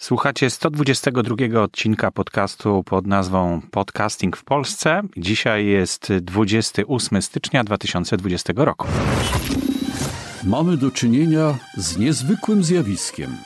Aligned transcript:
Słuchacie 0.00 0.50
122 0.50 1.62
odcinka 1.62 2.10
podcastu 2.10 2.82
pod 2.84 3.06
nazwą 3.06 3.60
Podcasting 3.70 4.36
w 4.36 4.44
Polsce. 4.44 5.02
Dzisiaj 5.16 5.66
jest 5.66 6.12
28 6.12 7.22
stycznia 7.22 7.64
2020 7.64 8.52
roku. 8.56 8.86
Mamy 10.44 10.76
do 10.76 10.90
czynienia 10.90 11.58
z 11.76 11.96
niezwykłym 11.96 12.64
zjawiskiem. 12.64 13.36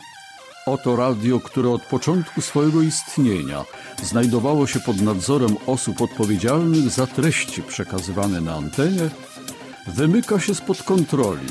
Oto 0.66 0.96
radio, 0.96 1.40
które 1.40 1.70
od 1.70 1.82
początku 1.82 2.40
swojego 2.40 2.82
istnienia 2.82 3.64
znajdowało 4.02 4.66
się 4.66 4.80
pod 4.80 5.00
nadzorem 5.00 5.56
osób 5.66 6.00
odpowiedzialnych 6.00 6.90
za 6.90 7.06
treści 7.06 7.62
przekazywane 7.62 8.40
na 8.40 8.54
antenie, 8.54 9.10
wymyka 9.86 10.40
się 10.40 10.54
spod 10.54 10.82
kontroli, 10.82 11.46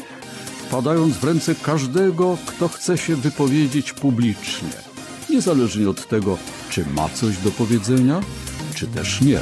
wpadając 0.68 1.18
w 1.18 1.24
ręce 1.24 1.56
każdego, 1.56 2.38
kto 2.46 2.68
chce 2.68 2.98
się 2.98 3.16
wypowiedzieć 3.16 3.94
publicznie– 3.94 4.70
niezależnie 5.32 5.90
od 5.90 6.08
tego, 6.08 6.38
czy 6.70 6.86
ma 6.86 7.10
coś 7.10 7.38
do 7.38 7.52
powiedzenia, 7.52 8.22
czy 8.76 8.88
też 8.88 9.22
nie. 9.22 9.40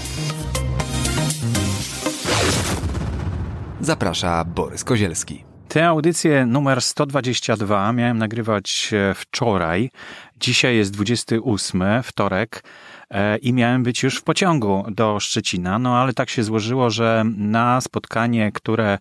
Zaprasza 3.82 4.46
Borys 4.46 4.84
Kozielski. 4.84 5.44
Tę 5.68 5.88
audycję 5.88 6.46
numer 6.46 6.82
122 6.82 7.94
miałem 7.94 8.18
nagrywać 8.18 8.92
e, 8.94 9.14
wczoraj. 9.14 9.92
Dzisiaj 10.40 10.76
jest 10.78 10.92
28, 10.92 11.84
wtorek 12.04 12.64
e, 13.10 13.38
i 13.38 13.54
miałem 13.54 13.84
być 13.84 14.04
już 14.04 14.18
w 14.18 14.24
pociągu 14.24 14.86
do 14.92 15.20
Szczecina, 15.20 15.80
no 15.80 15.98
ale 15.98 16.14
tak 16.14 16.30
się 16.30 16.44
złożyło, 16.44 16.90
że 16.90 17.24
na 17.38 17.82
spotkanie, 17.82 18.52
które 18.52 18.98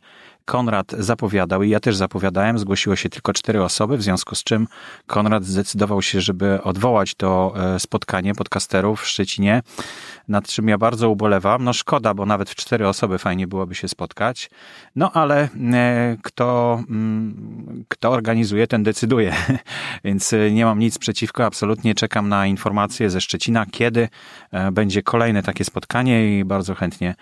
Konrad 0.49 0.93
zapowiadał 0.99 1.63
i 1.63 1.71
ja 1.71 1.81
też 1.81 1.97
zapowiadałem, 1.97 2.59
zgłosiło 2.59 2.97
się 2.97 3.09
tylko 3.09 3.33
cztery 3.33 3.63
osoby, 3.63 3.97
w 3.97 4.03
związku 4.03 4.35
z 4.35 4.45
czym 4.45 4.67
Konrad 5.07 5.45
zdecydował 5.45 6.03
się, 6.03 6.21
żeby 6.21 6.63
odwołać 6.63 7.15
to 7.15 7.55
e, 7.57 7.81
spotkanie 7.81 8.35
podcasterów 8.35 9.03
w 9.03 9.07
Szczecinie, 9.07 9.63
nad 10.29 10.49
czym 10.49 10.69
ja 10.69 10.79
bardzo 10.79 11.11
ubolewam. 11.11 11.65
No 11.65 11.73
szkoda, 11.73 12.15
bo 12.15 12.27
nawet 12.27 12.51
w 12.51 12.55
cztery 12.55 12.89
osoby 12.89 13.19
fajnie 13.19 13.47
byłoby 13.47 13.75
się 13.75 13.89
spotkać. 13.89 14.51
No 14.97 15.13
ale 15.13 15.49
e, 15.73 16.17
kto, 16.23 16.81
mm, 16.89 17.85
kto 17.89 18.11
organizuje, 18.11 18.67
ten 18.67 18.83
decyduje. 18.83 19.35
Więc 20.05 20.33
e, 20.33 20.51
nie 20.51 20.65
mam 20.65 20.79
nic 20.79 20.99
przeciwko, 20.99 21.45
absolutnie 21.45 21.95
czekam 21.95 22.29
na 22.29 22.47
informacje 22.47 23.11
ze 23.11 23.21
Szczecina, 23.21 23.67
kiedy 23.71 24.09
będzie 24.73 25.03
kolejne 25.03 25.43
takie 25.43 25.65
spotkanie 25.65 26.39
i 26.39 26.45
bardzo 26.45 26.75
chętnie 26.75 27.15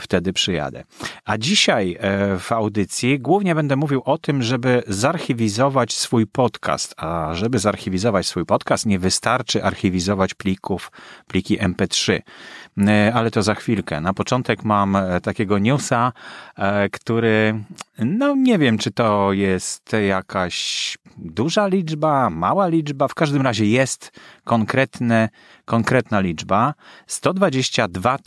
wtedy 0.00 0.32
przyjadę. 0.32 0.84
A 1.24 1.38
dzisiaj 1.38 1.98
w 2.38 2.52
audycji 2.52 2.73
audycji 2.74 3.20
głównie 3.20 3.54
będę 3.54 3.76
mówił 3.76 4.02
o 4.04 4.18
tym, 4.18 4.42
żeby 4.42 4.82
zarchiwizować 4.86 5.92
swój 5.92 6.26
podcast. 6.26 6.94
A 6.96 7.30
żeby 7.34 7.58
zarchiwizować 7.58 8.26
swój 8.26 8.46
podcast, 8.46 8.86
nie 8.86 8.98
wystarczy 8.98 9.64
archiwizować 9.64 10.34
plików, 10.34 10.92
pliki 11.26 11.58
MP3. 11.58 12.20
E, 12.78 13.12
ale 13.14 13.30
to 13.30 13.42
za 13.42 13.54
chwilkę. 13.54 14.00
Na 14.00 14.14
początek 14.14 14.64
mam 14.64 14.96
e, 14.96 15.20
takiego 15.20 15.58
newsa, 15.58 16.12
e, 16.56 16.88
który, 16.88 17.64
no 17.98 18.34
nie 18.36 18.58
wiem, 18.58 18.78
czy 18.78 18.90
to 18.90 19.32
jest 19.32 19.92
jakaś 20.08 20.98
duża 21.16 21.66
liczba, 21.66 22.30
mała 22.30 22.68
liczba, 22.68 23.08
w 23.08 23.14
każdym 23.14 23.42
razie 23.42 23.66
jest 23.66 24.12
konkretne, 24.44 25.28
konkretna 25.64 26.20
liczba. 26.20 26.74
122 27.06 28.18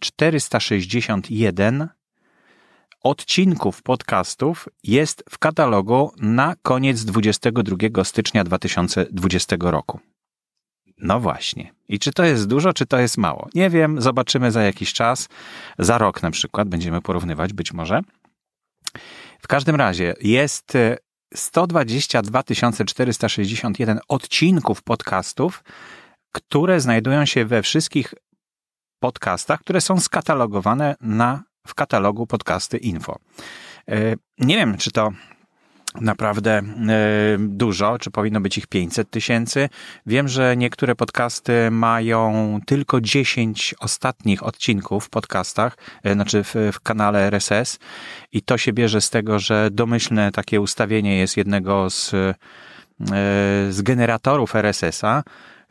461 0.00 1.99
odcinków 3.00 3.82
podcastów 3.82 4.68
jest 4.82 5.24
w 5.30 5.38
katalogu 5.38 6.12
na 6.16 6.54
koniec 6.62 7.04
22 7.04 8.04
stycznia 8.04 8.44
2020 8.44 9.56
roku. 9.60 10.00
No 10.98 11.20
właśnie. 11.20 11.74
I 11.88 11.98
czy 11.98 12.12
to 12.12 12.24
jest 12.24 12.46
dużo, 12.46 12.72
czy 12.72 12.86
to 12.86 12.98
jest 12.98 13.18
mało? 13.18 13.48
Nie 13.54 13.70
wiem, 13.70 14.02
zobaczymy 14.02 14.52
za 14.52 14.62
jakiś 14.62 14.92
czas. 14.92 15.28
Za 15.78 15.98
rok 15.98 16.22
na 16.22 16.30
przykład 16.30 16.68
będziemy 16.68 17.00
porównywać, 17.00 17.52
być 17.52 17.72
może. 17.72 18.00
W 19.40 19.48
każdym 19.48 19.76
razie 19.76 20.14
jest 20.20 20.72
122 21.34 22.42
461 22.86 24.00
odcinków 24.08 24.82
podcastów, 24.82 25.64
które 26.32 26.80
znajdują 26.80 27.26
się 27.26 27.44
we 27.44 27.62
wszystkich 27.62 28.14
podcastach, 28.98 29.60
które 29.60 29.80
są 29.80 30.00
skatalogowane 30.00 30.96
na 31.00 31.42
w 31.70 31.74
katalogu 31.74 32.26
podcasty 32.26 32.78
info. 32.78 33.18
E, 33.88 34.14
nie 34.38 34.56
wiem, 34.56 34.76
czy 34.78 34.90
to 34.90 35.10
naprawdę 36.00 36.50
e, 36.58 36.62
dużo, 37.38 37.98
czy 37.98 38.10
powinno 38.10 38.40
być 38.40 38.58
ich 38.58 38.66
500 38.66 39.10
tysięcy. 39.10 39.68
Wiem, 40.06 40.28
że 40.28 40.56
niektóre 40.56 40.94
podcasty 40.94 41.70
mają 41.70 42.58
tylko 42.66 43.00
10 43.00 43.74
ostatnich 43.80 44.42
odcinków 44.42 45.04
w 45.04 45.10
podcastach, 45.10 45.76
e, 46.04 46.14
znaczy 46.14 46.44
w, 46.44 46.54
w 46.72 46.80
kanale 46.80 47.26
RSS 47.26 47.78
i 48.32 48.42
to 48.42 48.58
się 48.58 48.72
bierze 48.72 49.00
z 49.00 49.10
tego, 49.10 49.38
że 49.38 49.68
domyślne 49.72 50.32
takie 50.32 50.60
ustawienie 50.60 51.18
jest 51.18 51.36
jednego 51.36 51.90
z, 51.90 52.10
z 53.70 53.82
generatorów 53.82 54.56
RSS-a, 54.56 55.22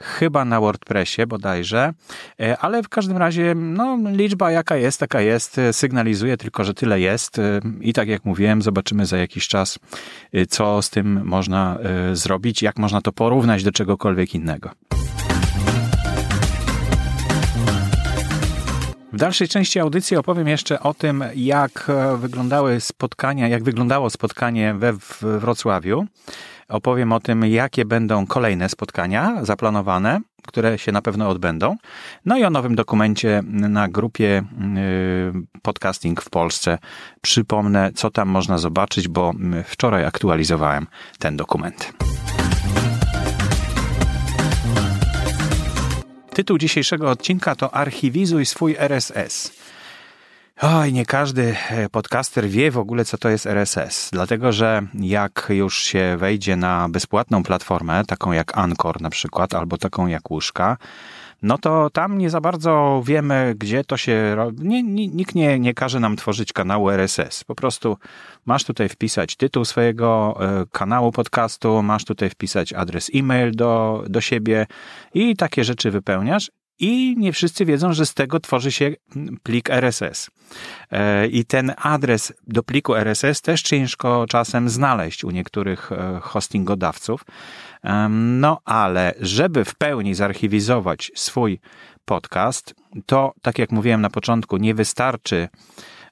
chyba 0.02 0.46
na 0.46 0.60
WordPressie 0.60 1.28
bodajże, 1.28 1.94
e, 2.40 2.58
ale 2.58 2.84
w 2.84 2.90
każdym 2.90 3.18
razie 3.18 3.56
no, 3.56 3.98
liczba 4.12 4.52
jaka 4.52 4.76
jest, 4.76 5.00
taka 5.00 5.22
jest, 5.22 5.58
e, 5.58 5.74
sygnalizuje 5.74 6.38
tylko, 6.38 6.64
że 6.64 6.74
tyle 6.74 7.00
jest 7.00 7.40
e, 7.40 7.60
i 7.82 7.94
tak 7.94 8.08
jak 8.08 8.26
mówiłem, 8.26 8.62
zobaczymy 8.62 9.06
za 9.06 9.18
jakiś 9.18 9.48
czas, 9.48 9.80
co 10.50 10.82
z 10.82 10.90
tym 10.90 11.26
można 11.26 11.78
zrobić, 12.14 12.62
jak 12.62 12.78
można 12.78 13.02
to 13.02 13.12
porównać 13.12 13.64
do 13.64 13.72
czegokolwiek 13.72 14.36
innego. 14.36 14.70
W 19.14 19.18
dalszej 19.18 19.48
części 19.48 19.80
audycji 19.80 20.18
opowiem 20.18 20.48
jeszcze 20.48 20.80
o 20.80 20.94
tym, 20.94 21.24
jak 21.36 21.88
wyglądały 22.18 22.80
spotkania, 22.80 23.48
jak 23.48 23.64
wyglądało 23.64 24.10
spotkanie 24.10 24.74
we 24.74 24.94
Wrocławiu. 25.22 26.08
Opowiem 26.70 27.12
o 27.12 27.20
tym, 27.20 27.46
jakie 27.46 27.86
będą 27.86 28.28
kolejne 28.28 28.70
spotkania 28.70 29.46
zaplanowane, 29.46 30.20
które 30.48 30.78
się 30.78 30.92
na 30.92 31.02
pewno 31.02 31.30
odbędą. 31.30 31.76
No 32.26 32.38
i 32.38 32.44
o 32.44 32.50
nowym 32.50 32.76
dokumencie 32.76 33.44
na 33.48 33.88
grupie 33.88 34.44
y, 35.56 35.62
Podcasting 35.62 36.22
w 36.22 36.30
Polsce. 36.30 36.78
Przypomnę, 37.22 37.92
co 37.96 38.10
tam 38.12 38.30
można 38.30 38.58
zobaczyć, 38.58 39.08
bo 39.08 39.34
wczoraj 39.66 40.06
aktualizowałem 40.06 40.88
ten 41.20 41.38
dokument. 41.38 41.94
Tytuł 46.34 46.58
dzisiejszego 46.58 47.10
odcinka 47.10 47.56
to 47.56 47.74
Archiwizuj 47.74 48.46
swój 48.46 48.76
RSS. 48.80 49.59
Oj, 50.62 50.94
nie 50.94 51.06
każdy 51.06 51.56
e, 51.70 51.90
podcaster 51.90 52.48
wie 52.50 52.72
w 52.72 52.78
ogóle, 52.78 53.06
co 53.06 53.18
to 53.18 53.30
jest 53.30 53.48
RSS. 53.48 54.10
Dlatego, 54.14 54.52
że 54.52 54.82
jak 54.94 55.48
już 55.50 55.84
się 55.84 56.16
wejdzie 56.18 56.56
na 56.56 56.90
bezpłatną 56.90 57.44
platformę, 57.44 58.06
taką 58.06 58.32
jak 58.32 58.58
Anchor 58.58 59.02
na 59.02 59.10
przykład, 59.10 59.54
albo 59.54 59.78
taką 59.78 60.08
jak 60.08 60.32
Łóżka, 60.32 60.78
no 61.42 61.58
to 61.58 61.90
tam 61.90 62.18
nie 62.18 62.30
za 62.30 62.42
bardzo 62.42 63.04
wiemy, 63.06 63.56
gdzie 63.58 63.84
to 63.84 63.98
się 63.98 64.36
robi. 64.36 64.84
Nikt 64.84 65.36
nie, 65.36 65.60
nie 65.60 65.74
każe 65.74 66.00
nam 66.00 66.16
tworzyć 66.16 66.54
kanału 66.54 66.90
RSS. 66.90 67.44
Po 67.44 67.56
prostu 67.56 67.98
masz 68.46 68.64
tutaj 68.64 68.90
wpisać 68.90 69.36
tytuł 69.36 69.66
swojego 69.66 70.40
e, 70.42 70.66
kanału 70.72 71.12
podcastu, 71.12 71.84
masz 71.84 72.06
tutaj 72.06 72.30
wpisać 72.30 72.74
adres 72.74 73.12
e-mail 73.16 73.56
do, 73.56 74.04
do 74.10 74.22
siebie 74.22 74.68
i 75.14 75.36
takie 75.36 75.64
rzeczy 75.64 75.92
wypełniasz 75.92 76.52
i 76.80 77.16
nie 77.18 77.34
wszyscy 77.34 77.66
wiedzą, 77.66 77.94
że 77.94 78.06
z 78.06 78.14
tego 78.14 78.40
tworzy 78.40 78.72
się 78.72 78.92
plik 79.44 79.70
RSS. 79.70 80.30
E, 80.92 81.28
I 81.28 81.46
ten 81.46 81.74
adres 81.78 82.34
do 82.48 82.64
pliku 82.64 82.96
RSS 82.96 83.42
też 83.42 83.62
ciężko 83.62 84.26
czasem 84.30 84.70
znaleźć 84.70 85.24
u 85.24 85.32
niektórych 85.32 85.92
e, 85.92 86.20
hostingodawców. 86.22 87.26
No 88.10 88.60
ale 88.66 89.14
żeby 89.20 89.66
w 89.66 89.76
pełni 89.76 90.16
zarchiwizować 90.16 91.12
swój 91.16 91.60
podcast, 92.06 92.76
to 93.06 93.34
tak 93.42 93.60
jak 93.60 93.72
mówiłem 93.72 94.02
na 94.02 94.10
początku, 94.10 94.58
nie 94.58 94.76
wystarczy 94.76 95.48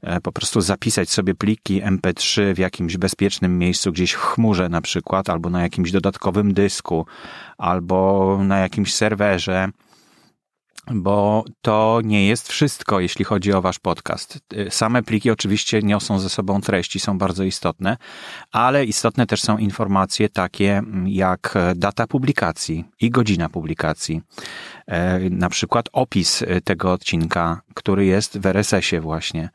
e, 0.01 0.21
po 0.21 0.31
prostu 0.31 0.61
zapisać 0.61 1.09
sobie 1.09 1.35
pliki 1.35 1.81
MP3 1.81 2.53
w 2.53 2.57
jakimś 2.57 2.97
bezpiecznym 2.97 3.59
miejscu, 3.59 3.91
gdzieś 3.91 4.11
w 4.11 4.21
chmurze 4.21 4.69
na 4.69 4.81
przykład, 4.81 5.29
albo 5.29 5.49
na 5.49 5.61
jakimś 5.61 5.91
dodatkowym 5.91 6.53
dysku, 6.53 7.05
albo 7.57 8.39
na 8.43 8.59
jakimś 8.59 8.93
serwerze 8.93 9.69
bo 10.91 11.43
to 11.61 12.01
nie 12.03 12.27
jest 12.27 12.47
wszystko, 12.47 12.99
jeśli 12.99 13.25
chodzi 13.25 13.53
o 13.53 13.61
wasz 13.61 13.79
podcast. 13.79 14.39
Same 14.69 15.03
pliki 15.03 15.31
oczywiście 15.31 15.81
niosą 15.81 16.19
ze 16.19 16.29
sobą 16.29 16.61
treści, 16.61 16.99
są 16.99 17.17
bardzo 17.17 17.43
istotne, 17.43 17.97
ale 18.51 18.85
istotne 18.85 19.25
też 19.25 19.41
są 19.41 19.57
informacje 19.57 20.29
takie 20.29 20.81
jak 21.05 21.53
data 21.75 22.07
publikacji 22.07 22.85
i 23.01 23.09
godzina 23.09 23.49
publikacji. 23.49 24.21
E, 24.87 25.19
na 25.29 25.49
przykład 25.49 25.89
opis 25.93 26.43
tego 26.63 26.91
odcinka, 26.91 27.61
który 27.73 28.05
jest 28.05 28.39
w 28.39 28.45
RSS-ie 28.45 29.01
właśnie. 29.01 29.49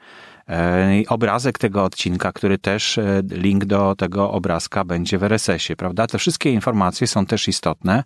Obrazek 1.08 1.58
tego 1.58 1.84
odcinka, 1.84 2.32
który 2.32 2.58
też 2.58 2.98
link 3.30 3.64
do 3.64 3.94
tego 3.96 4.30
obrazka 4.30 4.84
będzie 4.84 5.18
w 5.18 5.24
RSS-ie, 5.24 5.76
prawda? 5.76 6.06
Te 6.06 6.18
wszystkie 6.18 6.50
informacje 6.50 7.06
są 7.06 7.26
też 7.26 7.48
istotne 7.48 8.04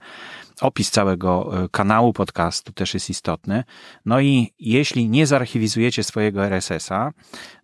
opis 0.60 0.90
całego 0.90 1.64
e, 1.64 1.68
kanału 1.68 2.12
podcastu 2.12 2.72
też 2.72 2.94
jest 2.94 3.10
istotny. 3.10 3.64
No 4.04 4.20
i 4.20 4.54
jeśli 4.58 5.08
nie 5.08 5.26
zarchiwizujecie 5.26 6.04
swojego 6.04 6.44
RSS-a, 6.46 7.10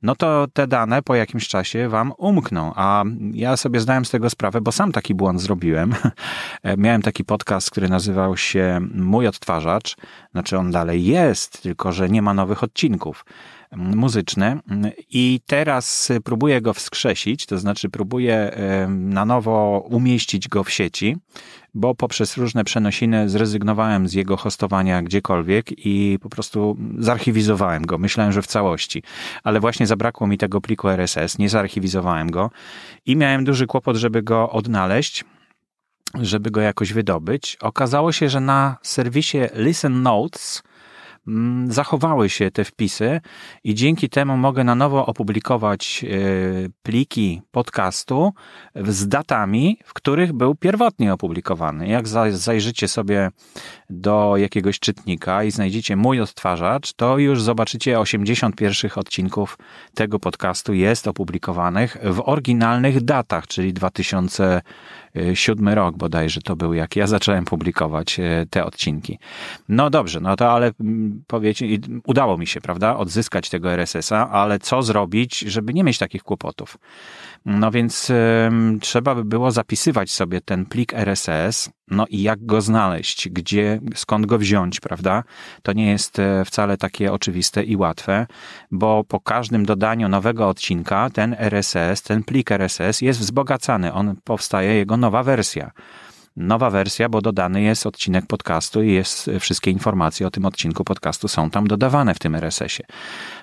no 0.03 0.17
to 0.17 0.47
te 0.53 0.67
dane 0.67 1.03
po 1.03 1.15
jakimś 1.15 1.49
czasie 1.49 1.89
wam 1.89 2.13
umkną. 2.19 2.73
A 2.77 3.05
ja 3.33 3.57
sobie 3.57 3.81
zdałem 3.81 4.05
z 4.05 4.11
tego 4.11 4.31
sprawę, 4.31 4.61
bo 4.61 4.73
sam 4.73 4.93
taki 4.93 5.15
błąd 5.15 5.41
zrobiłem. 5.41 5.95
E, 6.63 6.77
miałem 6.77 7.03
taki 7.03 7.25
podcast, 7.25 7.71
który 7.71 7.89
nazywał 7.89 8.37
się 8.37 8.81
Mój 8.95 9.27
Odtwarzacz. 9.27 9.97
Znaczy 10.33 10.59
on 10.59 10.71
dalej 10.71 11.05
jest, 11.05 11.63
tylko 11.63 11.93
że 11.93 12.09
nie 12.09 12.23
ma 12.23 12.35
nowych 12.35 12.63
odcinków 12.63 13.25
muzyczny 13.77 14.59
i 15.11 15.41
teraz 15.47 16.13
próbuję 16.25 16.61
go 16.61 16.75
wskrzesić, 16.75 17.47
to 17.47 17.59
znaczy 17.59 17.89
próbuję 17.89 18.57
na 18.89 19.25
nowo 19.25 19.87
umieścić 19.91 20.49
go 20.49 20.65
w 20.65 20.71
sieci, 20.71 21.17
bo 21.75 21.95
poprzez 21.95 22.37
różne 22.37 22.65
przenosiny 22.65 23.29
zrezygnowałem 23.29 24.09
z 24.09 24.13
jego 24.13 24.37
hostowania 24.37 25.03
gdziekolwiek 25.03 25.87
i 25.87 26.19
po 26.23 26.29
prostu 26.29 26.77
zarchiwizowałem 26.99 27.87
go. 27.87 27.99
Myślałem, 27.99 28.33
że 28.33 28.43
w 28.43 28.47
całości, 28.47 29.03
ale 29.43 29.61
właśnie 29.61 29.87
zabrakło 29.87 30.27
mi 30.27 30.39
tego 30.39 30.61
pliku 30.61 30.89
RSS, 30.89 31.39
nie 31.39 31.49
zarchiwizowałem 31.49 32.31
go 32.31 32.51
i 33.07 33.17
miałem 33.17 33.45
duży 33.45 33.67
kłopot, 33.67 33.97
żeby 33.97 34.23
go 34.23 34.51
odnaleźć 34.51 35.25
żeby 36.21 36.51
go 36.51 36.61
jakoś 36.61 36.93
wydobyć. 36.93 37.57
Okazało 37.61 38.13
się, 38.13 38.29
że 38.29 38.41
na 38.41 38.77
serwisie 38.83 39.39
Listen 39.55 40.03
Notes 40.03 40.63
zachowały 41.69 42.29
się 42.29 42.51
te 42.51 42.65
wpisy 42.65 43.21
i 43.65 43.75
dzięki 43.75 44.09
temu 44.09 44.37
mogę 44.37 44.65
na 44.65 44.75
nowo 44.75 45.07
opublikować 45.07 46.05
e, 46.05 46.09
pliki 46.83 47.43
podcastu 47.51 48.33
z 48.75 49.09
datami, 49.09 49.79
w 49.85 49.93
których 49.93 50.33
był 50.33 50.55
pierwotnie 50.55 51.13
opublikowany. 51.13 51.89
Jak 51.89 52.09
zajrzycie 52.31 52.89
sobie 52.89 53.31
do 53.91 54.35
jakiegoś 54.37 54.79
czytnika 54.79 55.45
i 55.45 55.51
znajdziecie 55.51 55.97
mój 55.97 56.21
odtwarzacz, 56.21 56.93
to 56.93 57.19
już 57.19 57.43
zobaczycie 57.43 58.01
80 58.01 58.57
pierwszych 58.57 58.99
odcinków 58.99 59.59
tego 59.95 60.19
podcastu 60.19 60.75
jest 60.75 61.09
opublikowanych 61.09 61.97
w 62.03 62.23
oryginalnych 62.29 63.05
datach, 63.05 63.47
czyli 63.47 63.73
2000 63.73 64.63
siódmy 65.35 65.75
rok 65.75 65.97
bodajże 65.97 66.41
to 66.41 66.56
był, 66.56 66.75
jak 66.75 66.97
ja 66.97 67.06
zacząłem 67.06 67.44
publikować 67.44 68.20
e, 68.20 68.47
te 68.50 68.64
odcinki. 68.64 69.19
No 69.69 69.91
dobrze, 69.91 70.20
no 70.20 70.37
to 70.37 70.53
ale 70.53 70.73
mm, 70.81 71.25
powiecie, 71.26 71.67
udało 72.06 72.38
mi 72.38 72.47
się, 72.47 72.61
prawda, 72.61 72.97
odzyskać 72.97 73.50
tego 73.50 73.73
RSS-a, 73.73 74.31
ale 74.31 74.59
co 74.59 74.82
zrobić, 74.82 75.38
żeby 75.38 75.75
nie 75.75 75.85
mieć 75.85 75.99
takich 75.99 76.23
kłopotów? 76.23 76.79
No 77.44 77.71
więc 77.71 78.11
y, 78.11 78.50
trzeba 78.81 79.15
by 79.15 79.25
było 79.25 79.50
zapisywać 79.50 80.11
sobie 80.11 80.41
ten 80.41 80.67
plik 80.67 80.94
RSS, 80.94 81.71
no 81.91 82.06
i 82.06 82.23
jak 82.23 82.47
go 82.47 82.61
znaleźć, 82.61 83.29
gdzie, 83.29 83.81
skąd 83.94 84.27
go 84.27 84.39
wziąć, 84.39 84.81
prawda? 84.81 85.25
To 85.62 85.73
nie 85.73 85.91
jest 85.91 86.19
e, 86.19 86.44
wcale 86.44 86.77
takie 86.77 87.12
oczywiste 87.12 87.62
i 87.62 87.77
łatwe, 87.77 88.27
bo 88.71 89.05
po 89.05 89.21
każdym 89.21 89.67
dodaniu 89.67 90.09
nowego 90.09 90.49
odcinka 90.49 91.11
ten 91.11 91.37
RSS, 91.39 92.03
ten 92.03 92.25
plik 92.25 92.53
RSS 92.53 93.00
jest 93.00 93.21
wzbogacany, 93.21 93.93
on 93.93 94.17
powstaje 94.25 94.75
jego 94.75 94.97
nowa 94.97 95.23
wersja 95.23 95.71
nowa 96.37 96.70
wersja, 96.70 97.08
bo 97.08 97.20
dodany 97.20 97.62
jest 97.62 97.87
odcinek 97.87 98.26
podcastu 98.26 98.82
i 98.82 98.93
jest 98.93 99.31
wszystkie 99.40 99.70
informacje 99.70 100.26
o 100.26 100.31
tym 100.31 100.46
odcinku 100.46 100.84
podcastu 100.84 101.29
są 101.29 101.50
tam 101.50 101.67
dodawane 101.67 102.14
w 102.14 102.19
tym 102.19 102.34
RSS-ie. 102.34 102.87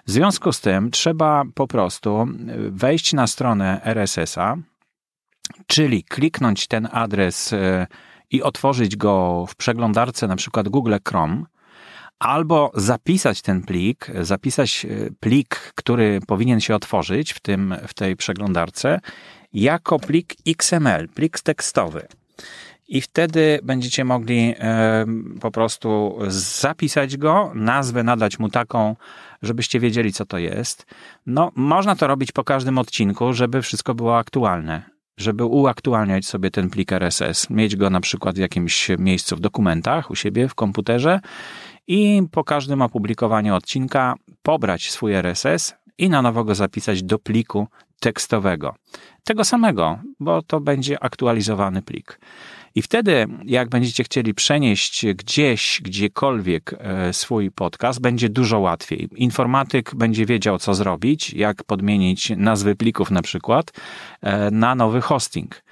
W 0.07 0.11
związku 0.11 0.51
z 0.51 0.61
tym 0.61 0.91
trzeba 0.91 1.43
po 1.53 1.67
prostu 1.67 2.27
wejść 2.69 3.13
na 3.13 3.27
stronę 3.27 3.81
RSS-a, 3.83 4.55
czyli 5.67 6.03
kliknąć 6.03 6.67
ten 6.67 6.87
adres 6.91 7.53
e, 7.53 7.87
i 8.31 8.43
otworzyć 8.43 8.95
go 8.95 9.45
w 9.49 9.55
przeglądarce 9.55 10.27
na 10.27 10.35
przykład 10.35 10.69
Google 10.69 10.95
Chrome, 11.07 11.43
albo 12.19 12.71
zapisać 12.75 13.41
ten 13.41 13.61
plik, 13.61 14.07
zapisać 14.21 14.85
e, 14.85 15.09
plik, 15.19 15.55
który 15.75 16.19
powinien 16.27 16.59
się 16.59 16.75
otworzyć 16.75 17.33
w, 17.33 17.39
tym, 17.39 17.75
w 17.87 17.93
tej 17.93 18.15
przeglądarce, 18.15 18.99
jako 19.53 19.99
plik 19.99 20.35
XML, 20.47 21.09
plik 21.09 21.39
tekstowy 21.39 22.07
i 22.89 23.01
wtedy 23.01 23.59
będziecie 23.63 24.05
mogli 24.05 24.55
po 25.41 25.51
prostu 25.51 26.19
zapisać 26.27 27.17
go, 27.17 27.51
nazwę 27.55 28.03
nadać 28.03 28.39
mu 28.39 28.49
taką, 28.49 28.95
żebyście 29.41 29.79
wiedzieli, 29.79 30.13
co 30.13 30.25
to 30.25 30.37
jest. 30.37 30.85
No, 31.25 31.51
można 31.55 31.95
to 31.95 32.07
robić 32.07 32.31
po 32.31 32.43
każdym 32.43 32.77
odcinku, 32.77 33.33
żeby 33.33 33.61
wszystko 33.61 33.95
było 33.95 34.17
aktualne. 34.17 34.83
Żeby 35.17 35.45
uaktualniać 35.45 36.25
sobie 36.25 36.51
ten 36.51 36.69
plik 36.69 36.91
RSS, 36.91 37.49
mieć 37.49 37.75
go 37.75 37.89
na 37.89 38.01
przykład 38.01 38.35
w 38.35 38.39
jakimś 38.39 38.89
miejscu 38.99 39.35
w 39.35 39.39
dokumentach 39.39 40.11
u 40.11 40.15
siebie 40.15 40.47
w 40.47 40.55
komputerze 40.55 41.19
i 41.87 42.21
po 42.31 42.43
każdym 42.43 42.81
opublikowaniu 42.81 43.55
odcinka 43.55 44.15
pobrać 44.41 44.91
swój 44.91 45.13
RSS 45.13 45.75
i 45.99 46.09
na 46.09 46.21
nowo 46.21 46.43
go 46.43 46.55
zapisać 46.55 47.03
do 47.03 47.19
pliku 47.19 47.67
tekstowego. 47.99 48.75
Tego 49.23 49.43
samego, 49.45 49.99
bo 50.19 50.41
to 50.41 50.59
będzie 50.59 51.03
aktualizowany 51.03 51.81
plik. 51.81 52.19
I 52.75 52.81
wtedy, 52.81 53.27
jak 53.45 53.69
będziecie 53.69 54.03
chcieli 54.03 54.33
przenieść 54.33 55.05
gdzieś, 55.05 55.81
gdziekolwiek 55.83 56.75
e, 56.77 57.13
swój 57.13 57.51
podcast, 57.51 58.01
będzie 58.01 58.29
dużo 58.29 58.59
łatwiej. 58.59 59.09
Informatyk 59.15 59.95
będzie 59.95 60.25
wiedział, 60.25 60.59
co 60.59 60.73
zrobić, 60.73 61.33
jak 61.33 61.63
podmienić 61.63 62.31
nazwy 62.37 62.75
plików 62.75 63.11
na 63.11 63.21
przykład 63.21 63.71
e, 64.21 64.51
na 64.51 64.75
nowy 64.75 65.01
hosting. 65.01 65.63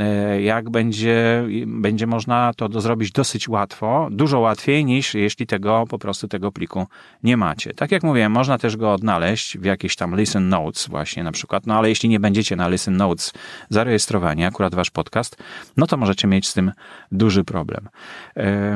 E, 0.00 0.42
jak 0.42 0.70
będzie, 0.70 1.44
będzie 1.66 2.06
można 2.06 2.52
to 2.56 2.80
zrobić 2.80 3.12
dosyć 3.12 3.48
łatwo, 3.48 4.08
dużo 4.10 4.40
łatwiej 4.40 4.84
niż 4.84 5.14
jeśli 5.14 5.46
tego 5.46 5.84
po 5.88 5.98
prostu 5.98 6.28
tego 6.28 6.52
pliku 6.52 6.86
nie 7.22 7.36
macie. 7.36 7.74
Tak 7.74 7.92
jak 7.92 8.02
mówiłem, 8.02 8.32
można 8.32 8.58
też 8.58 8.76
go 8.76 8.92
odnaleźć 8.92 9.58
w 9.58 9.64
jakiejś 9.64 9.96
tam 9.96 10.16
Listen 10.16 10.48
Notes 10.48 10.88
właśnie 10.88 11.24
na 11.24 11.32
przykład, 11.32 11.66
no 11.66 11.74
ale 11.74 11.88
jeśli 11.88 12.08
nie 12.08 12.20
będziecie 12.20 12.56
na 12.56 12.68
Listen 12.68 12.96
Notes 12.96 13.32
zarejestrowani, 13.68 14.44
akurat 14.44 14.74
wasz 14.74 14.90
podcast, 14.90 15.36
no 15.76 15.86
to 15.86 15.96
możecie 15.96 16.28
mieć 16.28 16.48
z 16.48 16.54
tym 16.54 16.72
duży 17.12 17.44
problem. 17.44 17.88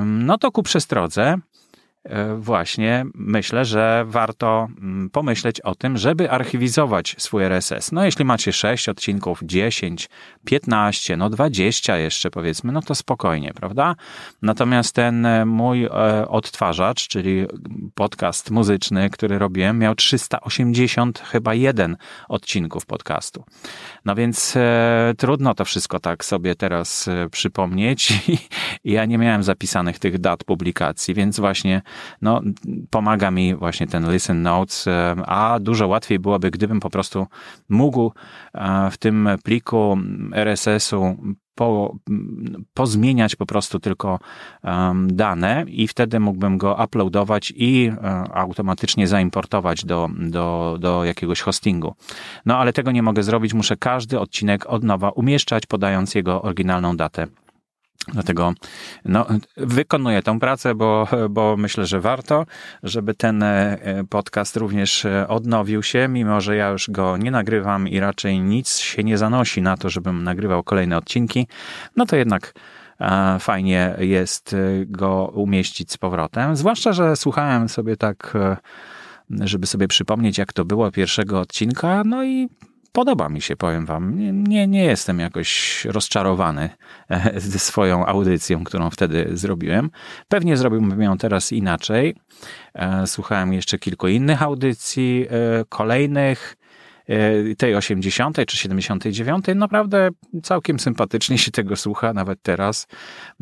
No 0.04 0.38
to 0.38 0.52
ku 0.52 0.62
przestrodze, 0.62 1.22
E, 1.22 1.38
właśnie 2.38 3.04
myślę, 3.14 3.64
że 3.64 4.04
warto 4.06 4.68
mm, 4.78 5.10
pomyśleć 5.10 5.60
o 5.60 5.74
tym, 5.74 5.96
żeby 5.96 6.30
archiwizować 6.30 7.14
swój 7.18 7.44
RSS. 7.44 7.92
No 7.92 8.04
jeśli 8.04 8.24
macie 8.24 8.52
6 8.52 8.88
odcinków, 8.88 9.40
10, 9.42 10.08
15, 10.44 11.16
no 11.16 11.30
20 11.30 11.96
jeszcze 11.96 12.30
powiedzmy, 12.30 12.72
no 12.72 12.82
to 12.82 12.94
spokojnie, 12.94 13.52
prawda? 13.54 13.94
Natomiast 14.42 14.94
ten 14.94 15.26
e, 15.26 15.46
mój 15.46 15.84
e, 15.84 15.90
odtwarzacz, 16.28 17.08
czyli 17.08 17.46
podcast 17.94 18.50
muzyczny, 18.50 19.10
który 19.10 19.38
robiłem, 19.38 19.78
miał 19.78 19.94
380 19.94 21.18
chyba 21.18 21.54
jeden 21.54 21.96
odcinków 22.28 22.86
podcastu. 22.86 23.44
No 24.04 24.14
więc 24.14 24.56
e, 24.56 25.14
trudno 25.18 25.54
to 25.54 25.64
wszystko 25.64 26.00
tak 26.00 26.24
sobie 26.24 26.54
teraz 26.54 27.08
e, 27.08 27.28
przypomnieć. 27.30 28.12
Ja 28.84 29.04
nie 29.04 29.18
miałem 29.18 29.42
zapisanych 29.42 29.98
tych 29.98 30.18
dat 30.18 30.44
publikacji, 30.44 31.14
więc 31.14 31.40
właśnie 31.40 31.82
no, 32.22 32.42
pomaga 32.90 33.30
mi 33.30 33.54
właśnie 33.54 33.86
ten 33.86 34.12
Listen 34.12 34.42
Notes, 34.42 34.86
e, 34.86 35.16
a 35.26 35.58
dużo 35.60 35.88
łatwiej 35.88 36.18
byłoby, 36.18 36.50
gdybym 36.50 36.80
po 36.80 36.90
prostu 36.90 37.26
mógł 37.68 38.12
e, 38.54 38.90
w 38.90 38.98
tym 38.98 39.28
pliku 39.44 39.98
RSS-u 40.32 41.16
po, 41.54 41.96
pozmieniać 42.74 43.36
po 43.36 43.46
prostu 43.46 43.80
tylko 43.80 44.18
um, 44.64 45.16
dane 45.16 45.64
i 45.68 45.88
wtedy 45.88 46.20
mógłbym 46.20 46.58
go 46.58 46.76
uploadować 46.84 47.52
i 47.56 47.88
um, 47.88 47.98
automatycznie 48.32 49.06
zaimportować 49.06 49.84
do, 49.84 50.08
do, 50.18 50.76
do 50.80 51.04
jakiegoś 51.04 51.40
hostingu. 51.40 51.94
No 52.46 52.58
ale 52.58 52.72
tego 52.72 52.90
nie 52.90 53.02
mogę 53.02 53.22
zrobić, 53.22 53.54
muszę 53.54 53.76
każdy 53.76 54.20
odcinek 54.20 54.66
od 54.66 54.84
nowa 54.84 55.10
umieszczać, 55.10 55.66
podając 55.66 56.14
jego 56.14 56.42
oryginalną 56.42 56.96
datę 56.96 57.26
Dlatego 58.08 58.54
no, 59.04 59.26
wykonuję 59.56 60.22
tę 60.22 60.38
pracę, 60.38 60.74
bo, 60.74 61.08
bo 61.30 61.56
myślę, 61.56 61.86
że 61.86 62.00
warto, 62.00 62.46
żeby 62.82 63.14
ten 63.14 63.42
e, 63.42 63.78
podcast 64.10 64.56
również 64.56 65.04
e, 65.04 65.28
odnowił 65.28 65.82
się, 65.82 66.08
mimo 66.08 66.40
że 66.40 66.56
ja 66.56 66.68
już 66.68 66.90
go 66.90 67.16
nie 67.16 67.30
nagrywam 67.30 67.88
i 67.88 68.00
raczej 68.00 68.40
nic 68.40 68.78
się 68.78 69.04
nie 69.04 69.18
zanosi 69.18 69.62
na 69.62 69.76
to, 69.76 69.90
żebym 69.90 70.24
nagrywał 70.24 70.62
kolejne 70.62 70.98
odcinki. 70.98 71.46
No 71.96 72.06
to 72.06 72.16
jednak 72.16 72.54
e, 73.00 73.36
fajnie 73.40 73.94
jest 73.98 74.56
go 74.86 75.32
umieścić 75.34 75.92
z 75.92 75.98
powrotem. 75.98 76.56
Zwłaszcza, 76.56 76.92
że 76.92 77.16
słuchałem 77.16 77.68
sobie 77.68 77.96
tak, 77.96 78.34
żeby 79.30 79.66
sobie 79.66 79.88
przypomnieć, 79.88 80.38
jak 80.38 80.52
to 80.52 80.64
było 80.64 80.90
pierwszego 80.90 81.40
odcinka, 81.40 82.02
no 82.04 82.24
i 82.24 82.48
podoba 82.92 83.28
mi 83.28 83.40
się, 83.40 83.56
powiem 83.56 83.86
wam. 83.86 84.18
Nie, 84.48 84.66
nie, 84.66 84.84
jestem 84.84 85.18
jakoś 85.18 85.84
rozczarowany 85.84 86.70
e, 87.08 87.40
swoją 87.40 88.06
audycją, 88.06 88.64
którą 88.64 88.90
wtedy 88.90 89.28
zrobiłem. 89.32 89.90
Pewnie 90.28 90.56
zrobiłbym 90.56 91.02
ją 91.02 91.18
teraz 91.18 91.52
inaczej. 91.52 92.16
E, 92.74 93.06
słuchałem 93.06 93.52
jeszcze 93.52 93.78
kilku 93.78 94.08
innych 94.08 94.42
audycji, 94.42 95.26
kolejnych 95.68 96.56
E, 96.56 96.61
tej 97.58 97.76
80. 97.76 98.46
czy 98.46 98.56
79. 98.56 99.44
Naprawdę 99.54 100.08
całkiem 100.42 100.78
sympatycznie 100.78 101.38
się 101.38 101.50
tego 101.50 101.76
słucha, 101.76 102.12
nawet 102.12 102.42
teraz. 102.42 102.86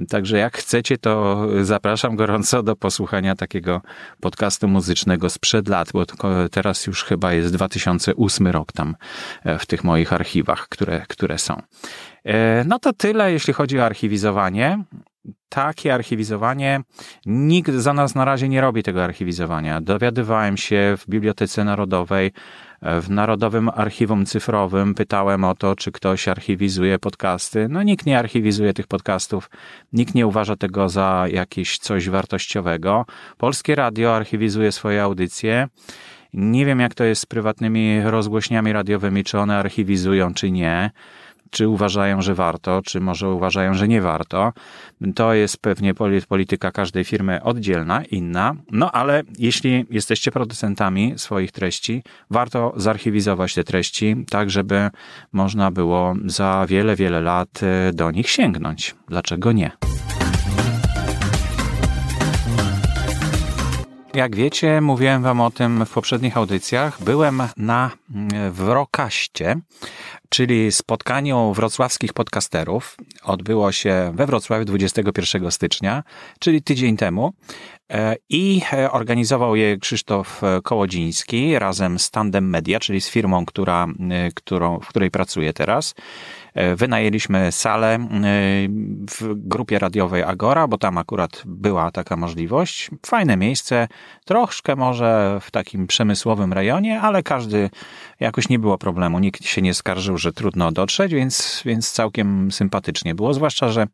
Także 0.09 0.39
jak 0.39 0.57
chcecie, 0.57 0.99
to 0.99 1.47
zapraszam 1.63 2.17
gorąco 2.17 2.63
do 2.63 2.77
posłuchania 2.77 3.37
takiego 3.37 3.83
podcastu 4.21 4.69
muzycznego 4.69 5.31
sprzed 5.31 5.69
lat, 5.69 5.93
bo 5.93 6.05
teraz 6.51 6.87
już 6.87 7.05
chyba 7.05 7.33
jest 7.33 7.53
2008 7.53 8.47
rok 8.47 8.73
tam 8.73 8.97
e, 9.45 9.59
w 9.59 9.67
tych 9.67 9.85
moich 9.85 10.13
archiwach, 10.13 10.69
które, 10.69 11.05
które 11.09 11.39
są. 11.39 11.63
E, 12.25 12.65
no 12.65 12.79
to 12.79 12.93
tyle, 12.93 13.33
jeśli 13.33 13.53
chodzi 13.53 13.79
o 13.79 13.85
archiwizowanie 13.85 14.85
takie 15.49 15.95
archiwizowanie, 15.95 16.81
nikt 17.27 17.73
za 17.73 17.93
nas 17.93 18.15
na 18.15 18.25
razie 18.25 18.49
nie 18.49 18.61
robi 18.61 18.83
tego 18.83 19.05
archiwizowania. 19.05 19.81
Dowiadywałem 19.81 20.57
się 20.57 20.95
w 20.99 21.07
Bibliotece 21.09 21.65
Narodowej, 21.65 22.33
w 22.83 23.11
Narodowym 23.11 23.69
Archiwum 23.69 24.27
Cyfrowym, 24.27 24.95
pytałem 24.95 25.45
o 25.45 25.55
to, 25.55 25.77
czy 25.77 25.93
ktoś 25.93 26.29
archiwizuje 26.29 26.99
podcasty. 26.99 27.67
No 27.71 27.83
nikt 27.83 28.07
nie 28.07 28.19
archiwizuje 28.19 28.73
tych 28.73 28.87
podcastów, 28.87 29.51
nikt 29.93 30.15
nie 30.15 30.27
uważa 30.27 30.57
tego 30.57 30.89
za 30.89 31.25
jakieś 31.33 31.79
coś 31.79 32.09
wartościowego. 32.09 33.07
Polskie 33.39 33.75
Radio 33.75 34.17
archiwizuje 34.17 34.73
swoje 34.73 35.03
audycje. 35.03 35.69
Nie 36.35 36.67
wiem, 36.67 36.81
jak 36.81 36.95
to 36.95 37.05
jest 37.05 37.23
z 37.23 37.27
prywatnymi 37.27 38.03
rozgłośniami 38.03 38.73
radiowymi, 38.73 39.25
czy 39.25 39.39
one 39.39 39.57
archiwizują, 39.57 40.35
czy 40.35 40.51
nie 40.51 40.91
czy 41.51 41.69
uważają, 41.69 42.23
że 42.23 42.35
warto, 42.35 42.83
czy 42.85 43.01
może 43.01 43.29
uważają, 43.29 43.75
że 43.75 43.89
nie 43.89 44.03
warto. 44.03 44.53
To 45.15 45.35
jest 45.35 45.59
pewnie 45.59 45.95
polityka 46.29 46.71
każdej 46.71 47.05
firmy 47.05 47.43
oddzielna, 47.43 48.05
inna. 48.05 48.55
No 48.71 48.93
ale 48.93 49.23
jeśli 49.39 49.87
jesteście 49.91 50.31
producentami 50.31 51.15
swoich 51.17 51.53
treści, 51.53 52.03
warto 52.31 52.73
zarchiwizować 52.77 53.55
te 53.55 53.65
treści, 53.65 54.17
tak 54.31 54.51
żeby 54.51 54.91
można 55.33 55.71
było 55.71 56.15
za 56.25 56.67
wiele, 56.69 56.97
wiele 56.97 57.21
lat 57.21 57.61
e, 57.63 57.93
do 57.93 58.11
nich 58.11 58.31
sięgnąć. 58.31 58.95
Dlaczego 59.09 59.53
nie? 59.53 59.71
Jak 64.15 64.37
wiecie, 64.37 64.81
mówiłem 64.81 65.23
Wam 65.23 65.41
o 65.41 65.51
tym 65.51 65.87
w 65.87 65.91
poprzednich 65.91 66.37
audycjach. 66.37 67.03
Byłem 67.03 67.43
na 67.57 67.91
Wrokaście, 68.51 69.57
czyli 70.29 70.73
spotkaniu 70.73 71.53
wrocławskich 71.53 72.13
podcasterów. 72.13 72.97
Odbyło 73.23 73.73
się 73.73 74.13
we 74.15 74.27
Wrocławiu 74.27 74.65
21 74.65 75.51
stycznia, 75.51 76.03
czyli 76.39 76.63
tydzień 76.63 76.97
temu. 76.97 77.33
E, 77.93 78.17
I 78.29 78.63
e, 78.73 78.91
organizował 78.91 79.57
je 79.57 79.77
Krzysztof 79.77 80.41
Kołodziński 80.63 81.59
razem 81.59 81.99
z 81.99 82.11
Tandem 82.11 82.51
Media, 82.51 82.81
czyli 82.81 83.01
z 83.01 83.11
firmą, 83.11 83.47
która, 83.47 83.87
e, 84.11 84.31
którą, 84.35 84.81
w 84.81 84.87
której 84.87 85.11
pracuję 85.11 85.53
teraz. 85.53 85.95
E, 86.55 86.77
wynajęliśmy 86.77 87.53
salę 87.53 87.95
e, 87.95 87.99
w 89.11 89.35
grupie 89.35 89.79
radiowej 89.79 90.23
Agora, 90.23 90.69
bo 90.69 90.79
tam 90.79 90.99
akurat 90.99 91.43
była 91.47 91.91
taka 91.91 92.17
możliwość. 92.17 92.91
Fajne 93.07 93.37
miejsce, 93.37 93.89
troszkę 94.25 94.77
może 94.77 95.39
w 95.43 95.51
takim 95.51 95.87
przemysłowym 95.87 96.53
rejonie, 96.53 97.01
ale 97.01 97.23
każdy 97.23 97.71
jakoś 98.21 98.49
nie 98.49 98.59
było 98.59 98.79
problemu. 98.79 99.19
Nikt 99.19 99.45
się 99.45 99.63
nie 99.63 99.75
skarżył, 99.75 100.19
że 100.19 100.33
trudno 100.33 100.73
dotrzeć, 100.73 101.15
więc, 101.15 101.63
więc 101.65 101.93
całkiem 101.93 102.53
sympatycznie 102.53 103.15
było. 103.15 103.35
Zwłaszcza, 103.35 103.69
że 103.69 103.87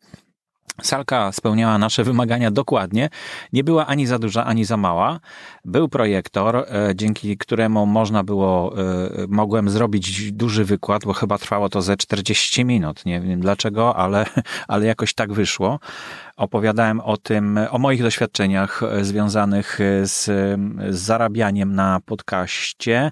Salka 0.83 1.33
spełniała 1.33 1.78
nasze 1.78 2.04
wymagania 2.04 2.50
dokładnie. 2.50 3.09
Nie 3.52 3.64
była 3.64 3.87
ani 3.87 4.06
za 4.06 4.18
duża, 4.18 4.45
ani 4.45 4.64
za 4.64 4.76
mała. 4.76 5.21
Był 5.64 5.88
projektor, 5.88 6.56
e, 6.56 6.92
dzięki 6.95 7.38
któremu 7.38 7.87
można 7.87 8.25
było, 8.25 8.75
e, 8.78 8.83
mogłem 9.28 9.71
zrobić 9.71 10.33
duży 10.33 10.64
wykład, 10.64 11.04
bo 11.04 11.12
chyba 11.12 11.38
trwało 11.38 11.68
to 11.68 11.83
ze 11.83 11.97
40 11.97 12.64
minut. 12.64 13.06
Nie 13.06 13.21
wiem 13.21 13.40
dlaczego, 13.40 13.97
ale, 13.97 14.26
ale 14.68 14.87
jakoś 14.87 15.14
tak 15.14 15.33
wyszło. 15.33 15.80
Opowiadałem 16.37 17.00
o 17.00 17.16
tym, 17.16 17.61
o 17.71 17.78
moich 17.78 18.02
doświadczeniach 18.02 18.83
e, 18.83 19.04
związanych 19.04 19.78
z, 20.02 20.25
z 20.25 20.99
zarabianiem 20.99 21.75
na 21.75 22.00
podcaście, 22.06 23.11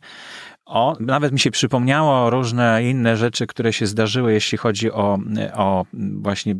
o, 0.66 0.96
nawet 1.00 1.32
mi 1.32 1.40
się 1.40 1.50
przypomniało 1.50 2.30
różne 2.30 2.84
inne 2.84 3.16
rzeczy, 3.16 3.46
które 3.46 3.72
się 3.72 3.86
zdarzyły, 3.86 4.32
jeśli 4.32 4.58
chodzi 4.58 4.92
o, 4.92 5.18
o 5.54 5.86
właśnie 5.92 6.54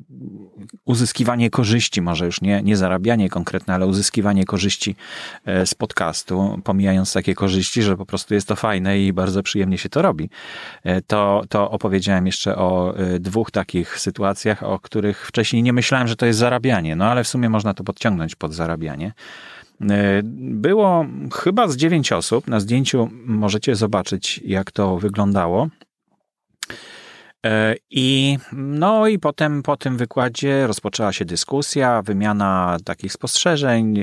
uzyskiwanie 0.85 1.51
korzyści, 1.51 2.03
może 2.03 2.27
już 2.27 2.41
nie, 2.41 2.63
nie 2.63 2.77
zarabianie 2.77 3.29
konkretne, 3.29 3.75
ale 3.75 3.87
uzyskiwanie 3.87 4.45
korzyści 4.45 4.97
e, 5.45 5.67
z 5.67 5.75
podcastu, 5.75 6.61
pomijając 6.65 7.13
takie 7.13 7.35
korzyści, 7.35 7.83
że 7.83 7.97
po 7.97 8.07
prostu 8.07 8.35
jest 8.35 8.49
to 8.49 8.57
fajne 8.57 8.99
i 8.99 9.13
bardzo 9.13 9.43
przyjemnie 9.43 9.79
się 9.79 9.89
to 9.89 10.03
robi. 10.03 10.31
E, 10.83 11.03
to, 11.03 11.43
to 11.49 11.71
opowiedziałem 11.71 12.27
jeszcze 12.27 12.57
o 12.57 12.97
e, 12.97 13.19
dwóch 13.19 13.51
takich 13.51 13.99
sytuacjach, 13.99 14.63
o 14.63 14.79
których 14.79 15.27
wcześniej 15.27 15.63
nie 15.63 15.73
myślałem, 15.73 16.09
że 16.09 16.17
to 16.17 16.27
jest 16.27 16.39
zarabianie, 16.39 16.97
no 16.97 17.05
ale 17.05 17.25
w 17.25 17.29
sumie 17.29 17.49
można 17.49 17.75
to 17.75 17.85
podciągnąć 17.85 18.35
pod 18.35 18.55
zarabianie. 18.55 19.13
E, 19.81 20.21
było 20.43 21.07
chyba 21.33 21.69
z 21.69 21.77
dziewięć 21.77 22.13
osób. 22.13 22.49
Na 22.49 22.61
zdjęciu 22.61 23.09
możecie 23.27 23.77
zobaczyć, 23.77 24.41
jak 24.45 24.73
to 24.73 24.99
wyglądało. 24.99 25.69
E, 27.47 27.75
I, 27.91 28.39
no 28.53 29.07
i 29.07 29.19
potem 29.19 29.63
po 29.63 29.77
tym 29.77 29.97
wykładzie 29.97 30.67
rozpoczęła 30.67 31.13
się 31.13 31.25
dyskusja, 31.25 32.03
wymiana 32.03 32.77
takich 32.85 33.13
spostrzeżeń 33.13 33.99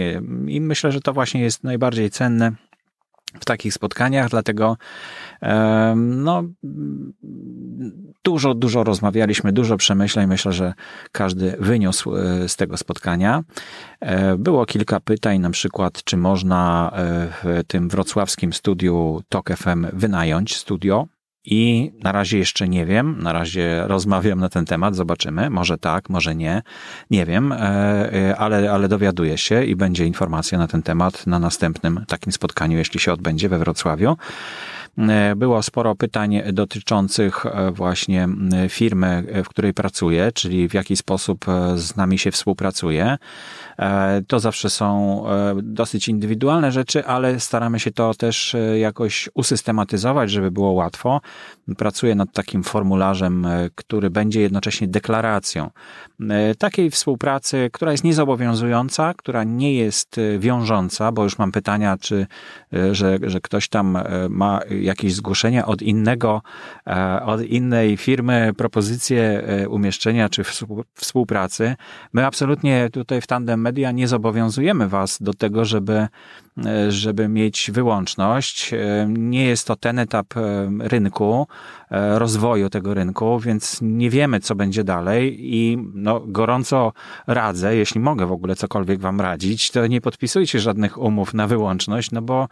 i 0.47 0.61
myślę, 0.61 0.91
że 0.91 1.01
to 1.01 1.13
właśnie 1.13 1.41
jest 1.41 1.63
najbardziej 1.63 2.09
cenne 2.09 2.51
w 3.39 3.45
takich 3.45 3.73
spotkaniach, 3.73 4.29
dlatego 4.29 4.77
no, 5.95 6.43
dużo, 8.23 8.53
dużo 8.53 8.83
rozmawialiśmy, 8.83 9.53
dużo 9.53 9.77
przemyśleń. 9.77 10.27
Myślę, 10.27 10.53
że 10.53 10.73
każdy 11.11 11.55
wyniósł 11.59 12.15
e, 12.15 12.49
z 12.49 12.55
tego 12.55 12.77
spotkania. 12.77 13.43
E, 13.99 14.37
było 14.37 14.65
kilka 14.65 14.99
pytań, 14.99 15.39
na 15.39 15.49
przykład, 15.49 16.03
czy 16.03 16.17
można 16.17 16.91
e, 16.93 17.27
w 17.43 17.63
tym 17.67 17.89
wrocławskim 17.89 18.53
studiu 18.53 19.21
TOK 19.29 19.49
FM 19.57 19.87
wynająć 19.93 20.57
studio 20.57 21.07
i 21.45 21.91
na 22.03 22.11
razie 22.11 22.37
jeszcze 22.37 22.67
nie 22.67 22.85
wiem, 22.85 23.17
na 23.21 23.33
razie 23.33 23.83
rozmawiam 23.87 24.39
na 24.39 24.49
ten 24.49 24.65
temat, 24.65 24.95
zobaczymy. 24.95 25.49
Może 25.49 25.77
tak, 25.77 26.09
może 26.09 26.35
nie, 26.35 26.61
nie 27.09 27.25
wiem, 27.25 27.53
ale, 28.37 28.71
ale 28.71 28.87
dowiaduję 28.87 29.37
się 29.37 29.63
i 29.63 29.75
będzie 29.75 30.05
informacja 30.05 30.57
na 30.57 30.67
ten 30.67 30.83
temat 30.83 31.27
na 31.27 31.39
następnym 31.39 32.05
takim 32.07 32.31
spotkaniu, 32.31 32.77
jeśli 32.77 32.99
się 32.99 33.13
odbędzie 33.13 33.49
we 33.49 33.59
Wrocławiu. 33.59 34.17
E, 34.97 35.35
było 35.35 35.63
sporo 35.63 35.95
pytań 35.95 36.41
dotyczących 36.53 37.45
e, 37.45 37.71
właśnie 37.71 38.27
firmy, 38.69 39.23
w 39.45 39.49
której 39.49 39.73
pracuję, 39.73 40.31
czyli 40.31 40.69
w 40.69 40.73
jaki 40.73 40.95
sposób 40.97 41.49
e, 41.49 41.77
z 41.77 41.95
nami 41.95 42.17
się 42.17 42.31
współpracuje. 42.31 43.17
To 44.27 44.39
zawsze 44.39 44.69
są 44.69 45.23
dosyć 45.63 46.07
indywidualne 46.07 46.71
rzeczy, 46.71 47.05
ale 47.05 47.39
staramy 47.39 47.79
się 47.79 47.91
to 47.91 48.13
też 48.13 48.55
jakoś 48.79 49.29
usystematyzować, 49.33 50.31
żeby 50.31 50.51
było 50.51 50.71
łatwo. 50.71 51.21
Pracuję 51.77 52.15
nad 52.15 52.33
takim 52.33 52.63
formularzem, 52.63 53.47
który 53.75 54.09
będzie 54.09 54.41
jednocześnie 54.41 54.87
deklaracją 54.87 55.69
takiej 56.57 56.91
współpracy, 56.91 57.69
która 57.73 57.91
jest 57.91 58.03
niezobowiązująca, 58.03 59.13
która 59.13 59.43
nie 59.43 59.73
jest 59.73 60.15
wiążąca, 60.39 61.11
bo 61.11 61.23
już 61.23 61.37
mam 61.37 61.51
pytania, 61.51 61.97
czy 61.97 62.27
że, 62.91 63.17
że 63.23 63.41
ktoś 63.41 63.69
tam 63.69 63.97
ma 64.29 64.59
jakieś 64.81 65.13
zgłoszenia 65.13 65.65
od 65.65 65.81
innego, 65.81 66.41
e, 66.87 67.21
od 67.25 67.41
innej 67.41 67.97
firmy, 67.97 68.51
propozycje 68.57 69.43
e, 69.47 69.69
umieszczenia 69.69 70.29
czy 70.29 70.43
współpracy. 70.95 71.75
My 72.13 72.25
absolutnie 72.25 72.89
tutaj 72.93 73.21
w 73.21 73.27
Tandem 73.27 73.61
Media 73.71 73.91
nie 73.91 74.07
zobowiązujemy 74.07 74.87
Was 74.87 75.17
do 75.21 75.33
tego, 75.33 75.65
żeby 75.65 76.07
E, 76.65 76.91
żeby 76.91 77.27
mieć 77.27 77.71
wyłączność. 77.71 78.73
E, 78.73 79.05
nie 79.09 79.45
jest 79.45 79.67
to 79.67 79.75
ten 79.75 79.99
etap 79.99 80.37
e, 80.37 80.69
rynku, 80.79 81.47
rozwoju 81.91 82.69
tego 82.69 82.93
rynku, 82.93 83.39
więc 83.39 83.79
nie 83.81 84.09
wiemy, 84.09 84.39
co 84.39 84.55
będzie 84.55 84.83
dalej 84.83 85.37
i 85.39 85.77
no, 85.93 86.19
gorąco 86.19 86.93
radzę, 87.27 87.75
jeśli 87.75 88.01
mogę 88.01 88.25
w 88.25 88.31
ogóle 88.31 88.55
cokolwiek 88.55 88.99
wam 88.99 89.21
radzić, 89.21 89.71
to 89.71 89.87
nie 89.87 90.01
podpisujcie 90.01 90.59
żadnych 90.59 90.97
umów 90.97 91.33
na 91.33 91.47
wyłączność, 91.47 92.11
no 92.11 92.21
bo 92.21 92.47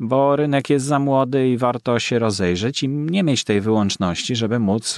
bo 0.00 0.36
rynek 0.36 0.70
jest 0.70 0.86
za 0.86 0.98
młody 0.98 1.48
i 1.48 1.56
warto 1.56 1.98
się 1.98 2.18
rozejrzeć 2.18 2.82
i 2.82 2.88
nie 2.88 3.22
mieć 3.22 3.44
tej 3.44 3.60
wyłączności, 3.60 4.36
żeby 4.36 4.58
móc 4.58 4.96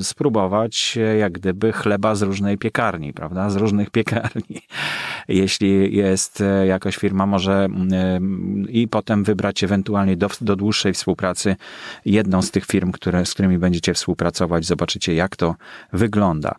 spróbować 0.00 0.98
jak 1.18 1.32
gdyby 1.32 1.72
chleba 1.72 2.14
z 2.14 2.22
różnej 2.22 2.58
piekarni, 2.58 3.12
prawda? 3.12 3.50
Z 3.50 3.56
różnych 3.56 3.90
piekarni. 3.90 4.60
jeśli 5.28 5.96
jest 5.96 6.42
jakaś 6.66 6.96
firma, 6.96 7.26
może 7.26 7.68
i 8.68 8.88
potem 8.88 9.24
wybrać 9.24 9.64
ewentualnie 9.64 10.16
do, 10.16 10.28
do 10.40 10.56
dłuższej 10.56 10.92
współpracy 10.92 11.56
jedną 12.04 12.42
z 12.42 12.50
tych 12.50 12.66
firm, 12.66 12.92
które, 12.92 13.26
z 13.26 13.34
którymi 13.34 13.58
będziecie 13.58 13.94
współpracować. 13.94 14.64
Zobaczycie, 14.64 15.14
jak 15.14 15.36
to 15.36 15.54
wygląda. 15.92 16.54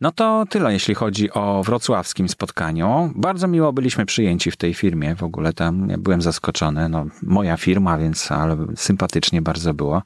No 0.00 0.12
to 0.12 0.44
tyle, 0.50 0.72
jeśli 0.72 0.94
chodzi 0.94 1.30
o 1.32 1.62
wrocławskim 1.62 2.28
spotkaniu. 2.28 3.12
Bardzo 3.14 3.48
miło 3.48 3.72
byliśmy 3.72 4.06
przyjęci 4.06 4.50
w 4.50 4.56
tej 4.56 4.74
firmie. 4.74 5.14
W 5.14 5.22
ogóle 5.22 5.52
tam 5.52 5.88
ja 5.90 5.98
byłem 5.98 6.22
zaskoczony. 6.22 6.88
No, 6.88 7.06
moja 7.22 7.56
firma, 7.56 7.98
więc 7.98 8.32
ale 8.32 8.56
sympatycznie 8.74 9.42
bardzo 9.42 9.74
było. 9.74 10.02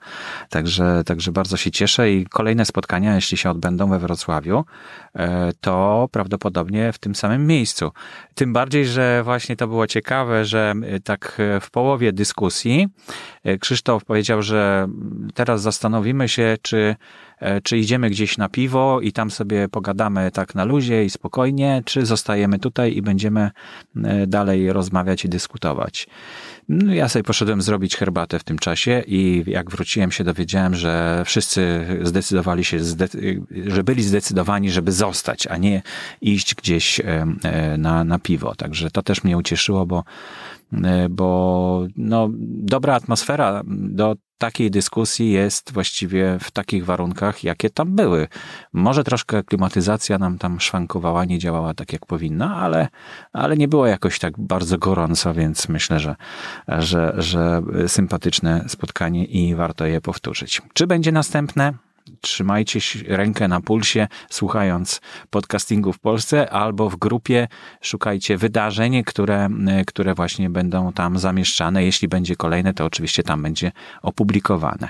Także, 0.50 1.02
także 1.06 1.32
bardzo 1.32 1.56
się 1.56 1.70
cieszę 1.70 2.12
i 2.12 2.26
kolejne 2.26 2.64
spotkania, 2.64 3.14
jeśli 3.14 3.37
się 3.37 3.50
odbędą 3.50 3.90
we 3.90 3.99
Wrocławiu, 3.99 4.64
e, 5.14 5.52
to 5.61 6.09
prawdopodobnie 6.12 6.92
w 6.92 6.99
tym 6.99 7.14
samym 7.14 7.47
miejscu. 7.47 7.90
Tym 8.35 8.52
bardziej, 8.52 8.87
że 8.87 9.23
właśnie 9.25 9.56
to 9.56 9.68
było 9.68 9.87
ciekawe, 9.87 10.44
że 10.44 10.75
e, 10.82 11.00
tak 11.00 11.42
w 11.61 11.70
połowie 11.70 12.12
dyskusji 12.12 12.88
e, 13.44 13.59
Krzysztof 13.59 14.04
powiedział, 14.04 14.42
że 14.42 14.88
teraz 15.35 15.62
zastanowimy 15.62 16.28
się, 16.28 16.56
czy 16.62 16.97
E, 17.29 17.29
czy 17.62 17.78
idziemy 17.78 18.11
gdzieś 18.11 18.38
na 18.38 18.49
piwo 18.49 19.00
i 19.00 19.12
tam 19.12 19.30
sobie 19.30 19.68
pogadamy 19.68 20.30
tak 20.30 20.54
na 20.54 20.64
luzie 20.64 21.04
i 21.04 21.11
spokojnie, 21.11 21.82
czy 21.85 22.06
zostajemy 22.06 22.59
tutaj 22.59 22.97
i 22.97 23.02
będziemy 23.02 23.50
e, 24.04 24.26
dalej 24.26 24.73
rozmawiać 24.73 25.25
i 25.25 25.28
dyskutować. 25.28 26.06
No, 26.68 26.94
ja 26.94 27.09
sobie 27.09 27.23
poszedłem 27.23 27.62
zrobić 27.62 27.97
herbatę 27.97 28.38
w 28.38 28.44
tym 28.44 28.59
czasie 28.59 29.02
i 29.06 29.44
jak 29.47 29.70
wróciłem 29.70 30.12
się 30.12 30.25
dowiedziałem, 30.25 30.75
że 30.75 31.23
wszyscy 31.26 31.87
zdecydowali 32.02 32.64
się, 32.64 32.78
że 33.66 33.85
byli 33.85 34.02
zdecydowani, 34.02 34.70
żeby 34.70 34.92
zostać, 34.92 35.47
a 35.47 35.56
nie 35.56 35.82
iść 36.20 36.54
gdzieś 36.54 37.00
e, 37.00 37.26
na, 37.78 38.04
na 38.04 38.18
piwo. 38.18 38.54
Także 38.54 38.90
to 38.90 39.02
też 39.02 39.25
mnie 39.25 39.38
ucieszyło, 39.38 39.87
bo 39.87 40.04
bo 41.10 41.86
no, 41.96 42.28
dobra 42.62 42.94
atmosfera 42.94 43.62
do 43.66 44.16
takiej 44.38 44.70
dyskusji 44.70 45.30
jest 45.30 45.72
właściwie 45.72 46.38
w 46.40 46.50
takich 46.50 46.84
warunkach, 46.84 47.44
jakie 47.44 47.70
tam 47.70 47.96
były. 47.96 48.28
Może 48.72 49.04
troszkę 49.04 49.42
klimatyzacja 49.42 50.18
nam 50.18 50.38
tam 50.38 50.60
szwankowała, 50.60 51.24
nie 51.24 51.38
działała 51.38 51.74
tak 51.74 51.92
jak 51.92 52.06
powinna, 52.06 52.56
ale, 52.56 52.88
ale 53.32 53.56
nie 53.56 53.68
było 53.68 53.86
jakoś 53.86 54.18
tak 54.18 54.38
bardzo 54.38 54.78
gorąco, 54.78 55.34
więc 55.34 55.68
myślę, 55.68 56.00
że, 56.00 56.16
że, 56.68 57.14
że 57.18 57.62
sympatyczne 57.86 58.64
spotkanie 58.68 59.24
i 59.24 59.54
warto 59.54 59.86
je 59.86 60.00
powtórzyć. 60.00 60.62
Czy 60.72 60.86
będzie 60.86 61.12
następne? 61.12 61.89
Trzymajcie 62.20 62.80
rękę 63.08 63.48
na 63.48 63.60
pulsie, 63.60 64.08
słuchając 64.30 65.00
podcastingu 65.30 65.92
w 65.92 65.98
Polsce, 65.98 66.50
albo 66.50 66.90
w 66.90 66.96
grupie 66.96 67.48
szukajcie 67.80 68.36
wydarzeń, 68.36 69.04
które, 69.04 69.48
które 69.86 70.14
właśnie 70.14 70.50
będą 70.50 70.92
tam 70.92 71.18
zamieszczane. 71.18 71.84
Jeśli 71.84 72.08
będzie 72.08 72.36
kolejne, 72.36 72.74
to 72.74 72.84
oczywiście 72.84 73.22
tam 73.22 73.42
będzie 73.42 73.72
opublikowane. 74.02 74.88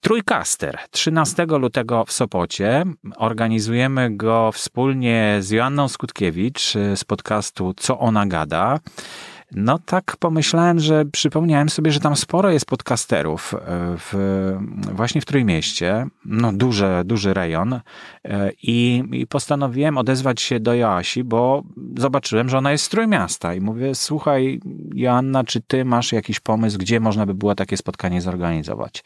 Trójkaster. 0.00 0.78
13 0.90 1.46
lutego 1.46 2.04
w 2.04 2.12
Sopocie. 2.12 2.84
Organizujemy 3.16 4.16
go 4.16 4.52
wspólnie 4.52 5.36
z 5.40 5.50
Joanną 5.50 5.88
Skutkiewicz 5.88 6.72
z 6.94 7.04
podcastu 7.04 7.74
Co 7.76 7.98
ona 7.98 8.26
gada. 8.26 8.78
No 9.52 9.78
tak 9.78 10.16
pomyślałem, 10.16 10.80
że 10.80 11.04
przypomniałem 11.04 11.68
sobie, 11.68 11.92
że 11.92 12.00
tam 12.00 12.16
sporo 12.16 12.50
jest 12.50 12.66
podcasterów 12.66 13.54
e, 13.54 13.58
w, 13.98 14.14
właśnie 14.92 15.20
w 15.20 15.24
Trójmieście. 15.24 16.06
No 16.24 16.52
duży, 16.52 16.86
duży 17.04 17.34
rejon. 17.34 17.72
E, 18.24 18.50
I, 18.62 19.04
I 19.12 19.26
postanowiłem 19.26 19.98
odezwać 19.98 20.40
się 20.40 20.60
do 20.60 20.74
Joasi, 20.74 21.24
bo 21.24 21.62
zobaczyłem, 21.98 22.48
że 22.48 22.58
ona 22.58 22.72
jest 22.72 22.84
z 22.84 22.88
Trójmiasta 22.88 23.54
i 23.54 23.60
mówię, 23.60 23.94
słuchaj 23.94 24.60
Joanna, 24.94 25.44
czy 25.44 25.60
ty 25.60 25.84
masz 25.84 26.12
jakiś 26.12 26.40
pomysł, 26.40 26.78
gdzie 26.78 27.00
można 27.00 27.26
by 27.26 27.34
było 27.34 27.54
takie 27.54 27.76
spotkanie 27.76 28.20
zorganizować? 28.20 29.04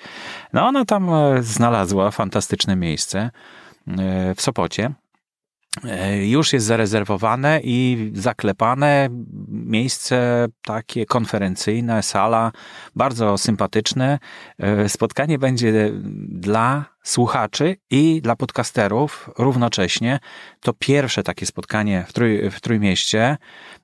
No 0.52 0.66
ona 0.66 0.84
tam 0.84 1.08
e, 1.14 1.42
znalazła 1.42 2.10
fantastyczne 2.10 2.76
miejsce 2.76 3.30
w 4.36 4.42
Sopocie. 4.42 4.94
E, 5.84 6.26
już 6.26 6.52
jest 6.52 6.66
zarezerwowane 6.66 7.60
i 7.64 8.10
zaklepane 8.14 9.08
miejsce 9.48 10.46
takie 10.62 11.06
konferencyjne, 11.06 12.02
sala, 12.02 12.52
bardzo 12.96 13.38
sympatyczne. 13.38 14.18
E, 14.58 14.88
spotkanie 14.88 15.38
będzie 15.38 15.92
dla 16.28 16.93
słuchaczy 17.04 17.76
i 17.90 18.22
dla 18.22 18.36
podcasterów 18.36 19.30
równocześnie. 19.38 20.18
To 20.60 20.72
pierwsze 20.72 21.22
takie 21.22 21.46
spotkanie 21.46 22.04
w, 22.08 22.12
trój, 22.12 22.50
w 22.50 22.60
Trójmieście. 22.60 23.36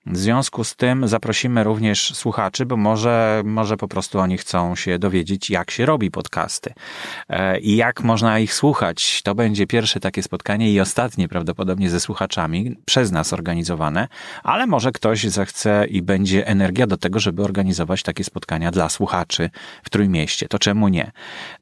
W 0.07 0.17
związku 0.17 0.65
z 0.65 0.77
tym 0.77 1.09
zaprosimy 1.09 1.65
również 1.65 2.15
słuchaczy, 2.15 2.67
bo 2.67 2.77
może, 2.77 3.43
może 3.45 3.77
po 3.77 3.89
prostu 3.89 4.19
oni 4.19 4.39
chcą 4.39 4.77
się 4.77 4.99
dowiedzieć, 4.99 5.51
jak 5.51 5.71
się 5.71 5.87
robi 5.87 6.11
podcasty 6.11 6.73
e, 7.29 7.61
i 7.61 7.77
jak 7.77 8.03
można 8.03 8.39
ich 8.39 8.55
słuchać. 8.55 9.23
To 9.23 9.35
będzie 9.35 9.67
pierwsze 9.67 10.01
takie 10.01 10.23
spotkanie 10.23 10.73
i 10.73 10.81
ostatnie 10.81 11.29
prawdopodobnie 11.29 11.91
ze 11.91 12.01
słuchaczami, 12.01 12.77
przez 12.85 13.13
nas 13.13 13.33
organizowane, 13.33 14.09
ale 14.43 14.67
może 14.67 14.93
ktoś 14.93 15.25
zechce 15.25 15.87
i 15.89 16.03
będzie 16.03 16.47
energia 16.47 16.87
do 16.87 16.97
tego, 16.97 17.21
żeby 17.21 17.43
organizować 17.43 18.03
takie 18.03 18.25
spotkania 18.25 18.71
dla 18.71 18.89
słuchaczy 18.89 19.51
w 19.85 19.91
Trójmieście. 19.91 20.49
To 20.49 20.59
czemu 20.59 20.89
nie? 20.89 21.13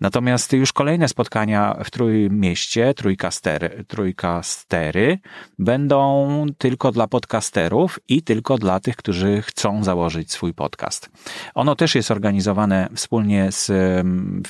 Natomiast 0.01 0.53
już 0.53 0.73
kolejne 0.73 1.09
spotkania 1.49 1.85
w 1.85 1.91
Trójmieście, 1.91 2.95
trójkastery, 2.95 3.85
trójkastery 3.89 5.19
będą 5.59 6.47
tylko 6.59 6.93
dla 6.93 7.07
podcasterów 7.07 7.99
i 8.09 8.23
tylko 8.23 8.59
dla 8.59 8.81
tych, 8.81 8.97
którzy 8.97 9.43
chcą 9.43 9.85
założyć 9.85 10.33
swój 10.33 10.55
podcast. 10.55 11.11
Ono 11.55 11.77
też 11.77 11.95
jest 11.95 12.11
organizowane 12.11 12.89
wspólnie 12.95 13.53
z 13.53 13.71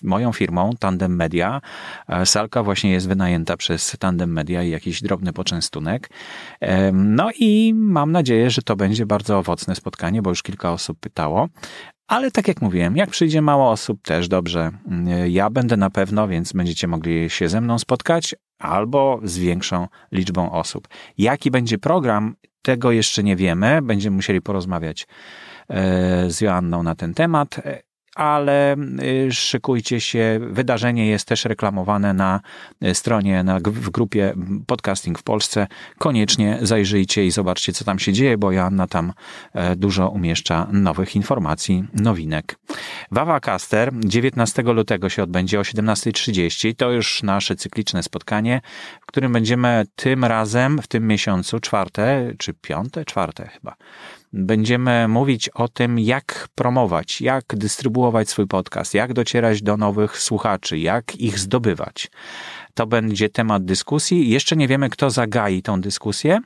moją 0.03 0.33
firmą 0.33 0.71
Tandem 0.79 1.17
Media. 1.17 1.61
E, 2.09 2.27
salka 2.27 2.63
właśnie 2.63 2.91
jest 2.91 3.09
wynajęta 3.09 3.57
przez 3.57 3.97
Tandem 3.99 4.33
Media 4.33 4.63
i 4.63 4.71
jakiś 4.71 5.03
drobny 5.03 5.33
poczęstunek. 5.33 6.11
No 6.93 7.29
i 7.39 7.75
mam 7.75 8.13
nadzieję, 8.13 8.51
że 8.51 8.63
to 8.63 8.77
będzie 8.77 9.07
bardzo 9.07 9.39
owocne 9.39 9.75
spotkanie, 9.75 10.23
bo 10.23 10.31
już 10.31 10.43
kilka 10.43 10.73
osób 10.73 10.99
pytało. 11.01 11.49
Ale 12.09 12.31
tak 12.31 12.49
jak 12.49 12.63
mówiłem, 12.63 12.97
jak 12.97 13.11
przyjdzie 13.11 13.43
mało 13.43 13.71
osób, 13.71 14.03
też 14.03 14.29
dobrze. 14.29 14.71
Ja 15.29 15.51
będę 15.51 15.77
na 15.77 15.91
pewno, 15.91 16.29
więc 16.29 16.53
będziecie 16.53 16.87
mogli 16.87 17.31
się 17.31 17.49
ze 17.49 17.61
mną 17.61 17.79
spotkać 17.79 18.35
albo 18.59 19.21
z 19.25 19.39
większą 19.39 19.87
liczbą 20.13 20.53
osób. 20.53 20.89
Jaki 21.19 21.51
będzie 21.51 21.79
program, 21.79 22.35
tego 22.63 22.93
jeszcze 22.93 23.23
nie 23.23 23.37
wiemy. 23.37 23.83
Będziemy 23.83 24.17
musieli 24.17 24.41
porozmawiać 24.41 25.07
e, 25.69 26.31
z 26.31 26.41
Joanną 26.41 26.83
na 26.83 26.95
ten 26.95 27.15
temat 27.15 27.61
ale 28.19 28.77
y, 29.03 29.33
szykujcie 29.33 30.01
się. 30.01 30.41
Wydarzenie 30.51 31.07
jest 31.07 31.29
też 31.29 31.45
reklamowane 31.45 32.15
na 32.15 32.41
y, 32.85 32.95
stronie, 32.95 33.43
na, 33.43 33.61
w 33.61 33.91
grupie 33.91 34.35
Podcasting 34.67 35.19
w 35.19 35.23
Polsce. 35.23 35.67
Koniecznie 35.99 36.59
zajrzyjcie 36.63 37.27
i 37.27 37.31
zobaczcie, 37.31 37.73
co 37.73 37.85
tam 37.85 37.99
się 37.99 38.13
dzieje, 38.13 38.39
bo 38.39 38.53
Joanna 38.53 38.87
tam 38.87 39.13
e, 39.55 39.77
dużo 39.77 40.09
umieszcza 40.09 40.67
nowych 40.73 41.17
informacji, 41.17 41.85
nowinek. 41.95 42.59
Wawa 43.11 43.41
Caster 43.41 43.93
19 43.95 44.63
lutego 44.63 45.09
się 45.09 45.23
odbędzie 45.23 45.61
o 45.61 45.63
17.30. 45.63 46.77
To 46.77 46.91
już 46.91 47.23
nasze 47.23 47.57
cykliczne 47.57 48.03
spotkanie, 48.03 48.61
w 49.01 49.07
którym 49.07 49.33
będziemy 49.33 49.87
tym 49.97 50.25
razem 50.25 50.83
w 50.83 50.87
tym 50.87 51.07
miesiącu, 51.07 51.61
czwarte 51.61 52.33
czy 52.39 52.55
piąte, 52.55 53.05
czwarte 53.05 53.49
chyba, 53.49 53.75
będziemy 54.33 55.09
mówić 55.09 55.49
o 55.49 55.69
tym, 55.69 55.99
jak 55.99 56.49
promować, 56.55 57.21
jak 57.21 57.45
dystrybuować 57.49 58.31
swój 58.31 58.47
podcast, 58.47 58.95
jak 58.95 59.13
docierać 59.13 59.63
do 59.63 59.77
nowych 59.77 60.19
słuchaczy, 60.19 60.79
jak 60.79 61.17
ich 61.17 61.39
zdobywać. 61.39 62.11
To 62.75 62.87
będzie 62.87 63.29
temat 63.29 63.65
dyskusji. 63.65 64.31
Jeszcze 64.31 64.57
nie 64.57 64.69
wiemy, 64.69 64.91
kto 64.91 65.11
zagai 65.11 65.63
tą 65.63 65.81
dyskusję 65.81 66.41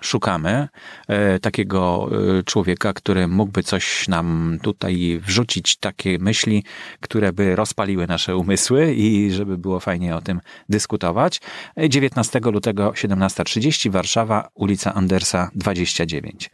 szukamy 0.00 0.68
e, 1.08 1.38
takiego 1.38 2.10
e, 2.38 2.42
człowieka, 2.42 2.92
który 2.92 3.28
mógłby 3.28 3.62
coś 3.62 4.08
nam 4.08 4.58
tutaj 4.62 5.20
wrzucić, 5.22 5.76
takie 5.76 6.18
myśli, 6.18 6.64
które 7.00 7.32
by 7.32 7.56
rozpaliły 7.56 8.06
nasze 8.06 8.36
umysły 8.36 8.94
i 8.94 9.30
żeby 9.30 9.58
było 9.58 9.80
fajnie 9.80 10.16
o 10.16 10.20
tym 10.20 10.40
dyskutować. 10.68 11.40
19 11.88 12.40
lutego 12.40 12.90
17.30 12.90 13.90
Warszawa, 13.90 14.48
ulica 14.54 14.94
Andersa 14.94 15.50
29. 15.54 16.50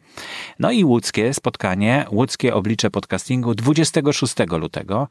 No 0.59 0.71
i 0.71 0.85
łódzkie 0.85 1.35
spotkanie, 1.35 2.07
łódzkie 2.11 2.55
oblicze 2.55 2.91
podcastingu 2.91 3.55
26 3.55 4.35
lutego. 4.61 5.09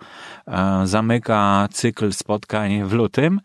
E, 0.47 0.81
zamyka 0.83 1.67
cykl 1.71 2.13
spotkań 2.13 2.83
w 2.83 2.93
lutym 2.93 3.41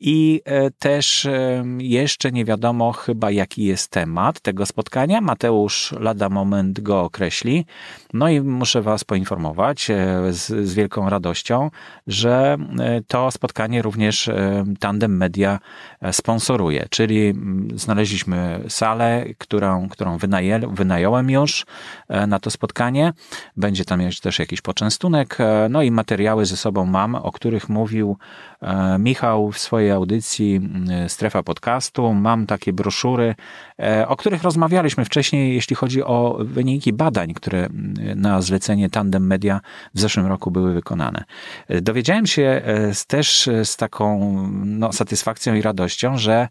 i 0.00 0.42
też 0.78 1.28
jeszcze 1.78 2.32
nie 2.32 2.44
wiadomo 2.44 2.92
chyba 2.92 3.30
jaki 3.30 3.64
jest 3.64 3.90
ten 3.90 4.01
temat 4.02 4.40
tego 4.40 4.66
spotkania. 4.66 5.20
Mateusz 5.20 5.94
lada 6.00 6.28
moment 6.28 6.80
go 6.80 7.00
określi. 7.02 7.66
No 8.12 8.28
i 8.28 8.40
muszę 8.40 8.82
Was 8.82 9.04
poinformować 9.04 9.88
z, 10.30 10.68
z 10.68 10.74
wielką 10.74 11.10
radością, 11.10 11.70
że 12.06 12.58
to 13.06 13.30
spotkanie 13.30 13.82
również 13.82 14.30
Tandem 14.80 15.16
Media 15.16 15.58
sponsoruje, 16.12 16.86
czyli 16.90 17.26
mm, 17.26 17.78
znaleźliśmy 17.78 18.60
salę, 18.68 19.24
którą, 19.38 19.88
którą 19.88 20.18
wynaję, 20.18 20.60
wynająłem 20.72 21.30
już 21.30 21.66
na 22.26 22.38
to 22.38 22.50
spotkanie. 22.50 23.12
Będzie 23.56 23.84
tam 23.84 24.00
też 24.22 24.38
jakiś 24.38 24.60
poczęstunek, 24.60 25.38
no 25.70 25.82
i 25.82 25.90
materiały 25.90 26.46
ze 26.46 26.56
sobą 26.56 26.86
mam, 26.86 27.14
o 27.14 27.32
których 27.32 27.68
mówił 27.68 28.16
e, 28.60 28.98
Michał 28.98 29.52
w 29.52 29.58
swojej 29.58 29.90
audycji 29.90 30.60
Strefa 31.08 31.42
Podcastu. 31.42 32.12
Mam 32.14 32.46
takie 32.46 32.72
broszury, 32.72 33.34
e, 33.78 34.08
o 34.08 34.16
których 34.16 34.42
rozmawialiśmy 34.42 35.04
wcześniej, 35.04 35.54
jeśli 35.54 35.76
chodzi 35.76 36.02
o 36.02 36.38
wyniki 36.40 36.92
badań, 36.92 37.34
które 37.34 37.68
na 38.16 38.42
zlecenie 38.42 38.90
Tandem 38.90 39.26
Media 39.26 39.60
w 39.94 40.00
zeszłym 40.00 40.26
roku 40.26 40.50
były 40.50 40.72
wykonane. 40.72 41.24
E, 41.68 41.80
dowiedziałem 41.80 42.26
się 42.26 42.62
też 43.06 43.48
z 43.64 43.76
taką 43.76 44.32
no, 44.64 44.92
satysfakcją 44.92 45.54
i 45.54 45.62
radością, 45.62 45.91
że, 46.18 46.48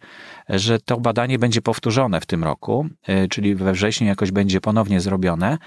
że 0.50 0.80
to 0.80 1.00
badanie 1.00 1.40
będzie 1.40 1.62
powtórzone 1.62 2.22
w 2.22 2.26
tym 2.26 2.44
roku, 2.44 2.88
czyli 3.30 3.56
we 3.56 3.74
wrześniu 3.74 4.08
jakoś 4.08 4.32
będzie 4.32 4.62
ponownie 4.62 5.02
zrobione 5.02 5.58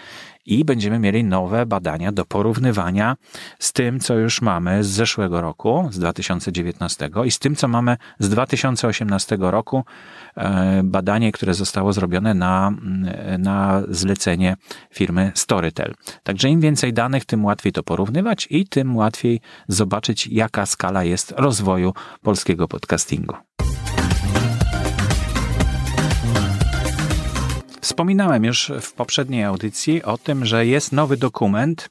i 0.46 0.64
będziemy 0.64 0.98
mieli 0.98 1.24
nowe 1.24 1.66
badania 1.66 2.12
do 2.12 2.24
porównywania 2.24 3.16
z 3.58 3.72
tym, 3.72 4.00
co 4.00 4.14
już 4.14 4.42
mamy 4.42 4.84
z 4.84 4.86
zeszłego 4.86 5.40
roku, 5.40 5.88
z 5.92 5.98
2019 5.98 7.10
i 7.24 7.30
z 7.30 7.38
tym, 7.38 7.56
co 7.56 7.68
mamy 7.68 7.96
z 8.18 8.28
2018 8.28 9.36
roku. 9.40 9.84
E, 10.36 10.80
badanie, 10.84 11.32
które 11.32 11.54
zostało 11.54 11.92
zrobione 11.92 12.34
na, 12.34 12.72
na 13.38 13.82
zlecenie 13.88 14.56
firmy 14.90 15.32
Storytel. 15.34 15.94
Także 16.22 16.48
im 16.48 16.60
więcej 16.60 16.92
danych, 16.92 17.24
tym 17.24 17.44
łatwiej 17.44 17.72
to 17.72 17.82
porównywać 17.82 18.46
i 18.50 18.66
tym 18.66 18.96
łatwiej 18.96 19.40
zobaczyć, 19.68 20.26
jaka 20.26 20.66
skala 20.66 21.04
jest 21.04 21.34
rozwoju 21.36 21.92
polskiego 22.22 22.68
podcastingu. 22.68 23.34
Wspominałem 27.84 28.44
już 28.44 28.72
w 28.80 28.92
poprzedniej 28.92 29.44
audycji 29.44 30.02
o 30.02 30.18
tym, 30.18 30.46
że 30.46 30.66
jest 30.66 30.92
nowy 30.92 31.16
dokument 31.16 31.90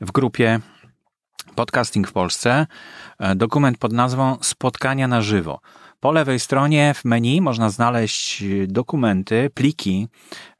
w 0.00 0.12
grupie 0.12 0.60
Podcasting 1.54 2.08
w 2.08 2.12
Polsce. 2.12 2.66
E, 3.18 3.34
dokument 3.34 3.78
pod 3.78 3.92
nazwą 3.92 4.36
Spotkania 4.40 5.08
na 5.08 5.22
żywo. 5.22 5.60
Po 6.00 6.12
lewej 6.12 6.40
stronie 6.40 6.94
w 6.94 7.04
menu 7.04 7.40
można 7.40 7.70
znaleźć 7.70 8.44
dokumenty, 8.66 9.50
pliki 9.54 10.08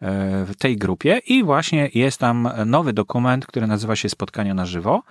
e, 0.00 0.44
w 0.44 0.56
tej 0.58 0.76
grupie 0.76 1.20
i 1.26 1.44
właśnie 1.44 1.90
jest 1.94 2.18
tam 2.18 2.48
nowy 2.66 2.92
dokument, 2.92 3.46
który 3.46 3.66
nazywa 3.66 3.96
się 3.96 4.08
Spotkania 4.08 4.54
na 4.54 4.66
żywo, 4.66 5.02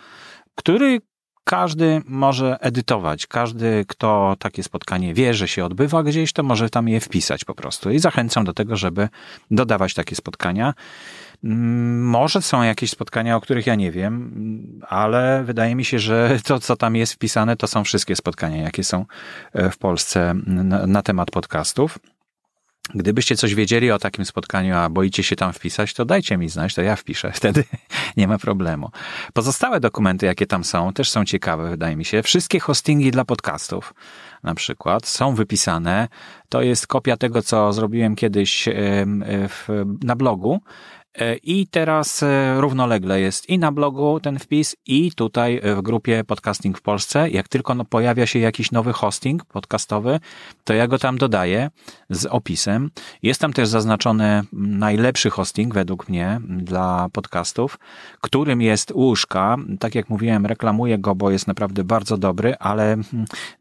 który 0.55 0.99
każdy 1.43 2.01
może 2.05 2.57
edytować. 2.61 3.27
Każdy, 3.27 3.85
kto 3.87 4.35
takie 4.39 4.63
spotkanie 4.63 5.13
wie, 5.13 5.33
że 5.33 5.47
się 5.47 5.65
odbywa 5.65 6.03
gdzieś, 6.03 6.33
to 6.33 6.43
może 6.43 6.69
tam 6.69 6.87
je 6.87 6.99
wpisać 6.99 7.45
po 7.45 7.55
prostu. 7.55 7.91
I 7.91 7.99
zachęcam 7.99 8.45
do 8.45 8.53
tego, 8.53 8.75
żeby 8.75 9.09
dodawać 9.51 9.93
takie 9.93 10.15
spotkania. 10.15 10.73
Mm, 11.43 12.05
może 12.05 12.41
są 12.41 12.63
jakieś 12.63 12.89
spotkania, 12.89 13.35
o 13.35 13.41
których 13.41 13.67
ja 13.67 13.75
nie 13.75 13.91
wiem, 13.91 14.31
ale 14.87 15.43
wydaje 15.43 15.75
mi 15.75 15.85
się, 15.85 15.99
że 15.99 16.39
to, 16.43 16.59
co 16.59 16.75
tam 16.75 16.95
jest 16.95 17.13
wpisane, 17.13 17.55
to 17.57 17.67
są 17.67 17.83
wszystkie 17.83 18.15
spotkania, 18.15 18.61
jakie 18.61 18.83
są 18.83 19.05
e, 19.53 19.69
w 19.69 19.77
Polsce 19.77 20.35
na, 20.45 20.87
na 20.87 21.01
temat 21.01 21.31
podcastów. 21.31 21.99
Gdybyście 22.95 23.35
coś 23.35 23.55
wiedzieli 23.55 23.91
o 23.91 23.99
takim 23.99 24.25
spotkaniu, 24.25 24.75
a 24.75 24.89
boicie 24.89 25.23
się 25.23 25.35
tam 25.35 25.53
wpisać, 25.53 25.93
to 25.93 26.05
dajcie 26.05 26.37
mi 26.37 26.49
znać, 26.49 26.75
to 26.75 26.81
ja 26.81 26.95
wpiszę. 26.95 27.31
Wtedy 27.35 27.63
nie 28.17 28.27
ma 28.27 28.37
problemu. 28.37 28.89
Pozostałe 29.33 29.79
dokumenty, 29.79 30.25
jakie 30.25 30.45
tam 30.45 30.63
są, 30.63 30.93
też 30.93 31.09
są 31.09 31.25
ciekawe, 31.25 31.69
wydaje 31.69 31.95
mi 31.95 32.05
się. 32.05 32.23
Wszystkie 32.23 32.59
hostingi 32.59 33.11
dla 33.11 33.25
podcastów 33.25 33.93
na 34.43 34.55
przykład 34.55 35.07
są 35.07 35.35
wypisane. 35.35 36.07
To 36.49 36.61
jest 36.61 36.87
kopia 36.87 37.17
tego, 37.17 37.41
co 37.41 37.73
zrobiłem 37.73 38.15
kiedyś 38.15 38.69
na 40.03 40.15
blogu 40.15 40.61
I 41.43 41.67
teraz 41.67 42.23
e, 42.23 42.61
równolegle 42.61 43.21
jest 43.21 43.49
i 43.49 43.59
na 43.59 43.71
blogu 43.71 44.19
ten 44.19 44.39
wpis, 44.39 44.75
i 44.85 45.11
tutaj 45.11 45.61
w 45.75 45.81
grupie 45.81 46.23
Podcasting 46.23 46.77
w 46.77 46.81
Polsce. 46.81 47.29
Jak 47.29 47.47
tylko 47.47 47.75
no, 47.75 47.85
pojawia 47.85 48.25
się 48.25 48.39
jakiś 48.39 48.71
nowy 48.71 48.93
hosting 48.93 49.45
podcastowy, 49.45 50.19
to 50.63 50.73
ja 50.73 50.87
go 50.87 50.99
tam 50.99 51.17
dodaję 51.17 51.69
z 52.09 52.25
opisem. 52.25 52.91
Jest 53.23 53.41
tam 53.41 53.53
też 53.53 53.69
zaznaczony 53.69 54.41
najlepszy 54.53 55.29
hosting 55.29 55.73
według 55.73 56.09
mnie 56.09 56.41
dla 56.47 57.09
podcastów, 57.13 57.79
którym 58.21 58.61
jest 58.61 58.91
Łóżka. 58.91 59.55
Tak 59.79 59.95
jak 59.95 60.09
mówiłem, 60.09 60.45
reklamuję 60.45 60.97
go, 60.97 61.15
bo 61.15 61.31
jest 61.31 61.47
naprawdę 61.47 61.83
bardzo 61.83 62.17
dobry, 62.17 62.55
ale 62.55 62.97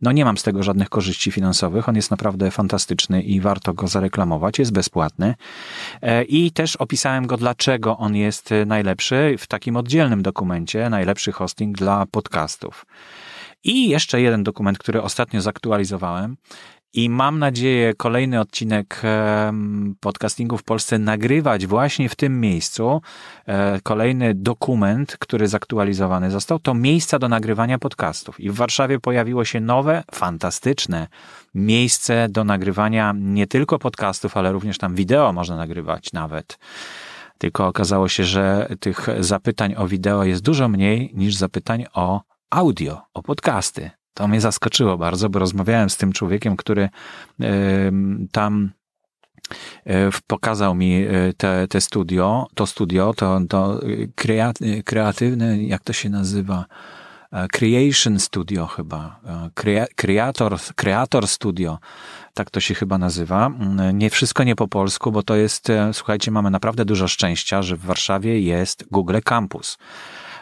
no 0.03 0.13
nie 0.13 0.25
mam 0.25 0.37
z 0.37 0.43
tego 0.43 0.63
żadnych 0.63 0.89
korzyści 0.89 1.31
finansowych. 1.31 1.89
On 1.89 1.97
jest 1.97 2.11
naprawdę 2.11 2.51
fantastyczny 2.51 3.23
i 3.23 3.41
warto 3.41 3.75
go 3.75 3.89
zareklamować. 3.89 4.59
Jest 4.59 4.73
bezpłatny. 4.73 5.35
E, 6.03 6.25
I 6.25 6.51
też 6.51 6.77
opisałem 6.77 7.27
go 7.27 7.38
dlaczego 7.39 7.99
on 7.99 8.17
jest 8.17 8.51
najlepszy 8.67 9.35
w 9.39 9.47
takim 9.47 9.77
oddzielnym 9.77 10.23
dokumencie, 10.23 10.91
najlepszy 10.91 11.33
hosting 11.33 11.77
dla 11.77 12.07
podcastów. 12.07 12.87
I 13.65 13.89
jeszcze 13.89 14.21
jeden 14.21 14.43
dokument, 14.43 14.79
który 14.79 15.03
ostatnio 15.03 15.41
zaktualizowałem. 15.41 16.37
I 16.93 17.11
mam 17.11 17.39
nadzieję 17.39 17.95
kolejny 17.95 18.41
odcinek 18.41 19.03
podcastingu 20.01 20.59
w 20.59 20.63
Polsce 20.63 20.99
nagrywać 20.99 21.67
właśnie 21.67 22.09
w 22.09 22.15
tym 22.15 22.41
miejscu. 22.41 23.03
E, 23.47 23.81
kolejny 23.83 24.35
dokument, 24.35 25.17
który 25.17 25.49
zaktualizowany 25.49 26.31
został, 26.31 26.59
to 26.59 26.75
miejsca 26.75 27.19
do 27.19 27.29
nagrywania 27.29 27.79
podcastów. 27.79 28.41
I 28.41 28.51
w 28.51 28.55
Warszawie 28.55 29.01
pojawiło 29.01 29.45
się 29.45 29.61
nowe, 29.61 30.05
fantastyczne 30.15 31.09
miejsce 31.55 32.29
do 32.31 32.45
nagrywania 32.45 33.15
nie 33.17 33.47
tylko 33.47 33.79
podcastów, 33.79 34.37
ale 34.37 34.53
również 34.53 34.79
tam 34.79 34.95
wideo 34.95 35.33
można 35.33 35.57
nagrywać 35.57 36.13
nawet. 36.13 36.59
Tylko 37.39 37.67
okazało 37.67 38.09
się, 38.09 38.25
że 38.25 38.69
tych 38.81 39.07
zapytań 39.21 39.75
o 39.77 39.89
wideo 39.89 40.25
jest 40.25 40.43
dużo 40.43 40.69
mniej 40.69 41.11
niż 41.15 41.35
zapytań 41.35 41.85
o 41.95 42.23
audio, 42.51 43.03
o 43.15 43.23
podcasty. 43.23 43.91
To 44.15 44.29
mnie 44.29 44.41
zaskoczyło 44.41 44.99
bardzo, 44.99 45.29
bo 45.29 45.39
rozmawiałem 45.39 45.91
z 45.91 45.97
tym 45.97 46.13
człowiekiem, 46.13 46.57
który 46.57 46.89
tam 48.33 48.71
e, 49.87 50.11
pokazał 50.27 50.75
mi 50.75 50.95
e, 50.95 51.33
te, 51.37 51.69
te 51.69 51.81
studio, 51.81 52.47
to 52.55 52.67
studio, 52.67 53.15
to, 53.15 53.41
to 53.49 53.81
kreatywne, 54.85 55.63
jak 55.63 55.83
to 55.83 55.93
się 55.93 56.09
nazywa? 56.09 56.65
E, 57.33 57.49
Creation 57.49 58.21
Studio 58.21 58.67
chyba, 58.67 59.21
Creator, 59.95 60.59
Creator 60.77 61.29
Studio 61.29 61.79
tak 62.39 62.51
to 62.51 62.61
się 62.61 62.75
chyba 62.75 62.99
nazywa. 62.99 63.47
Mm, 63.47 63.99
nie 63.99 64.11
wszystko 64.11 64.45
nie 64.45 64.57
po 64.57 64.69
polsku, 64.69 65.13
bo 65.13 65.23
to 65.23 65.37
jest, 65.37 65.71
e, 65.71 65.95
słuchajcie, 65.95 66.31
mamy 66.31 66.51
naprawdę 66.51 66.85
dużo 66.85 67.09
szczęścia, 67.09 67.63
że 67.63 67.77
w 67.77 67.81
Warszawie 67.81 68.41
jest 68.41 68.85
Google 68.91 69.19
Campus. 69.25 69.79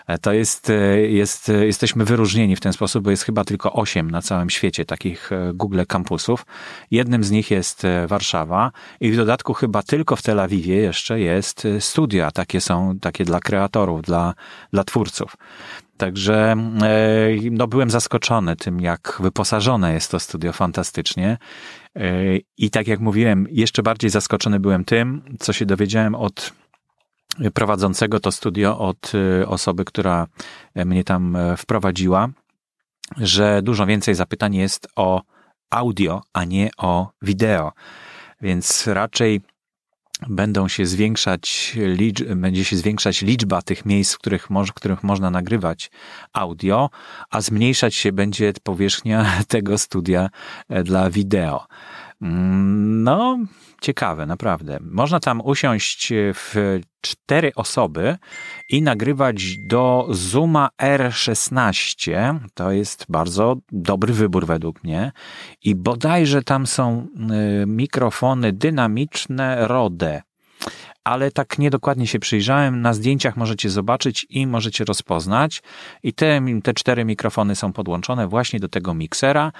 E, 0.07 0.19
to 0.19 0.33
jest, 0.33 0.71
e, 0.71 1.01
jest, 1.01 1.49
jesteśmy 1.49 2.05
wyróżnieni 2.05 2.57
w 2.57 2.61
ten 2.61 2.73
sposób, 2.73 3.05
bo 3.05 3.11
jest 3.11 3.23
chyba 3.23 3.45
tylko 3.45 3.73
osiem 3.73 4.11
na 4.11 4.23
całym 4.23 4.51
świecie 4.51 4.85
takich 4.85 5.31
Google 5.55 5.81
Campusów. 5.89 6.47
Jednym 6.91 7.25
z 7.25 7.31
nich 7.31 7.51
jest 7.51 7.83
Warszawa 8.07 8.73
i 9.01 9.13
w 9.13 9.17
dodatku 9.17 9.55
chyba 9.55 9.83
tylko 9.83 10.17
w 10.17 10.23
Tel 10.23 10.41
Awiwie 10.41 10.77
jeszcze 10.77 11.21
jest 11.21 11.69
studia. 11.81 12.31
Takie 12.31 12.61
są, 12.61 12.99
takie 13.01 13.25
dla 13.25 13.41
kreatorów, 13.41 14.03
dla, 14.03 14.35
dla 14.73 14.85
twórców. 14.85 15.37
Także 15.97 16.57
no, 17.51 17.67
byłem 17.67 17.91
zaskoczony 17.91 18.57
tym, 18.57 18.81
jak 18.81 19.19
wyposażone 19.21 19.95
jest 19.95 20.11
to 20.11 20.21
studio 20.21 20.53
fantastycznie. 20.53 21.39
I 22.59 22.71
tak 22.71 22.87
jak 22.87 23.01
mówiłem, 23.01 23.47
jeszcze 23.51 23.83
bardziej 23.83 24.11
zaskoczony 24.11 24.61
byłem 24.61 24.85
tym, 24.85 25.23
co 25.41 25.53
się 25.53 25.67
dowiedziałem 25.67 26.15
od 26.15 26.53
prowadzącego 27.55 28.21
to 28.21 28.33
studio, 28.33 28.79
od 28.79 29.13
y, 29.15 29.49
osoby, 29.49 29.85
która 29.85 30.27
mnie 30.75 31.05
tam 31.05 31.37
e, 31.37 31.57
wprowadziła, 31.57 32.29
że 33.17 33.63
dużo 33.63 33.87
więcej 33.87 34.15
zapytań 34.15 34.55
jest 34.55 34.89
o 34.97 35.23
audio, 35.71 36.23
a 36.33 36.45
nie 36.45 36.71
o 36.77 37.11
wideo. 37.23 37.73
Więc 38.41 38.87
raczej 38.87 39.41
będą 40.29 40.69
się 40.69 40.87
zwiększać, 40.87 41.77
będzie 42.37 42.65
się 42.65 42.77
zwiększać 42.77 43.23
liczba 43.23 43.63
tych 43.63 43.87
miejsc, 43.87 44.15
w 44.15 44.19
których, 44.19 44.49
w 44.51 44.73
których 44.73 45.03
można 45.03 45.31
nagrywać 45.31 45.91
audio, 46.33 46.91
a 47.31 47.41
zmniejszać 47.41 47.95
się 47.95 48.13
będzie 48.13 48.53
powierzchnia 48.63 49.27
tego 49.49 49.79
studia 49.79 50.31
e, 50.69 50.85
dla 50.85 51.11
wideo. 51.11 51.67
Mm, 52.23 52.87
No, 53.07 53.39
ciekawe, 53.81 54.27
naprawdę. 54.27 54.79
Można 54.81 55.21
tam 55.21 55.41
usiąść 55.41 56.13
w 56.35 56.79
cztery 57.01 57.53
osoby 57.55 58.17
i 58.69 58.83
nagrywać 58.83 59.57
do 59.59 60.07
Zooma 60.11 60.69
R16. 60.83 62.39
To 62.55 62.73
jest 62.73 63.07
bardzo 63.09 63.57
dobry 63.73 64.13
wybór 64.13 64.47
według 64.47 64.85
mnie. 64.85 65.13
I 65.63 65.75
bodajże 65.75 66.43
tam 66.43 66.67
są 66.67 67.07
y, 67.63 67.67
mikrofony 67.67 68.53
dynamiczne 68.53 69.69
RODE 69.69 70.23
ale 71.07 71.31
tak 71.31 71.59
niedokładnie 71.59 72.07
się 72.07 72.19
przyjrzałem. 72.19 72.83
Na 72.83 72.93
zdjęciach 72.93 73.37
możecie 73.37 73.71
zobaczyć 73.71 74.27
i 74.31 74.47
możecie 74.47 74.85
rozpoznać. 74.85 75.63
I 76.03 76.13
te, 76.13 76.41
te 76.63 76.75
cztery 76.75 77.05
mikrofony 77.05 77.57
są 77.57 77.73
podłączone 77.73 78.29
właśnie 78.29 78.61
do 78.61 78.69
tego 78.69 78.95
miksera. 78.95 79.53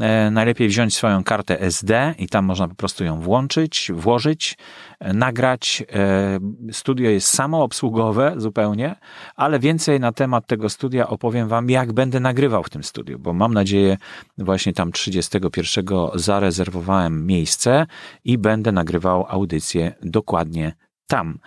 E, 0.00 0.30
najlepiej 0.30 0.68
wziąć 0.68 0.94
swoją 0.94 1.24
kartę 1.24 1.60
SD 1.60 2.14
i 2.18 2.28
tam 2.28 2.44
można 2.44 2.68
po 2.68 2.74
prostu 2.74 3.04
ją 3.04 3.20
włączyć, 3.20 3.90
włożyć, 3.94 4.58
e, 5.00 5.12
nagrać. 5.12 5.82
E, 5.92 6.38
studio 6.72 7.10
jest 7.10 7.28
samoobsługowe 7.28 8.34
zupełnie, 8.36 8.96
ale 9.36 9.58
więcej 9.58 10.00
na 10.00 10.12
temat 10.12 10.46
tego 10.46 10.68
studia 10.68 11.08
opowiem 11.08 11.48
Wam, 11.48 11.70
jak 11.70 11.92
będę 11.92 12.20
nagrywał 12.20 12.62
w 12.62 12.70
tym 12.70 12.84
studiu, 12.84 13.18
bo 13.18 13.32
mam 13.32 13.54
nadzieję, 13.54 13.96
właśnie 14.38 14.72
tam 14.72 14.92
31 14.92 15.84
zarezerwowałem 16.14 17.26
miejsce 17.26 17.86
i 18.24 18.38
będę 18.38 18.72
nagrywał 18.72 19.26
audycję 19.28 19.94
dokładnie 20.02 20.72
tam. 21.12 21.38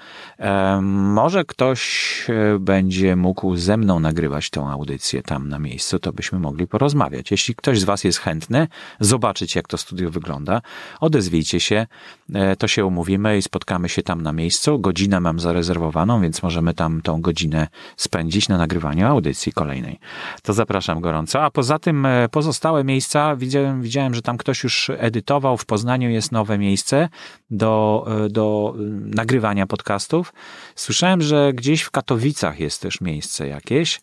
Może 0.82 1.46
ktoś 1.46 1.82
e, 2.30 2.60
będzie 2.60 3.16
mógł 3.16 3.56
ze 3.56 3.78
mną 3.78 4.00
nagrywać 4.00 4.50
tą 4.50 4.70
audycję 4.70 5.24
tam 5.24 5.50
na 5.50 5.60
miejscu, 5.60 6.00
to 6.00 6.14
byśmy 6.14 6.40
mogli 6.40 6.68
porozmawiać. 6.68 7.32
Jeśli 7.32 7.56
ktoś 7.56 7.80
z 7.80 7.84
Was 7.84 8.04
jest 8.04 8.20
chętny 8.20 8.68
zobaczyć, 9.00 9.56
jak 9.56 9.68
to 9.68 9.78
studio 9.78 10.10
wygląda, 10.10 10.62
odezwijcie 11.00 11.60
się, 11.60 11.88
e, 12.34 12.56
to 12.56 12.68
się 12.68 12.86
umówimy 12.86 13.38
i 13.38 13.42
spotkamy 13.42 13.90
się 13.90 14.04
tam 14.04 14.22
na 14.22 14.34
miejscu. 14.34 14.80
Godzinę 14.80 15.20
mam 15.20 15.40
zarezerwowaną, 15.40 16.22
więc 16.22 16.44
możemy 16.44 16.74
tam 16.74 17.02
tą 17.02 17.22
godzinę 17.22 17.68
spędzić 17.98 18.50
na 18.50 18.58
nagrywaniu 18.58 19.08
audycji 19.08 19.52
kolejnej. 19.54 20.00
To 20.44 20.54
zapraszam 20.54 21.02
gorąco. 21.02 21.44
A 21.44 21.52
poza 21.52 21.80
tym 21.80 22.06
e, 22.06 22.30
pozostałe 22.30 22.84
miejsca, 22.84 23.36
widziałem, 23.36 23.82
widziałem 23.82 24.14
że 24.14 24.22
tam 24.22 24.38
ktoś 24.38 24.64
już 24.64 24.92
edytował. 24.98 25.58
W 25.58 25.66
Poznaniu 25.66 26.10
jest 26.10 26.32
nowe 26.32 26.58
miejsce 26.58 27.10
do, 27.58 28.08
do 28.30 28.74
nagrywania 29.06 29.36
nagrywania 29.36 29.68
podcastów. 29.68 30.34
Słyszałem, 30.76 31.22
że 31.22 31.54
gdzieś 31.54 31.82
w 31.82 31.92
Katowicach 31.92 32.60
jest 32.60 32.82
też 32.82 33.02
miejsce 33.02 33.48
jakieś, 33.48 34.02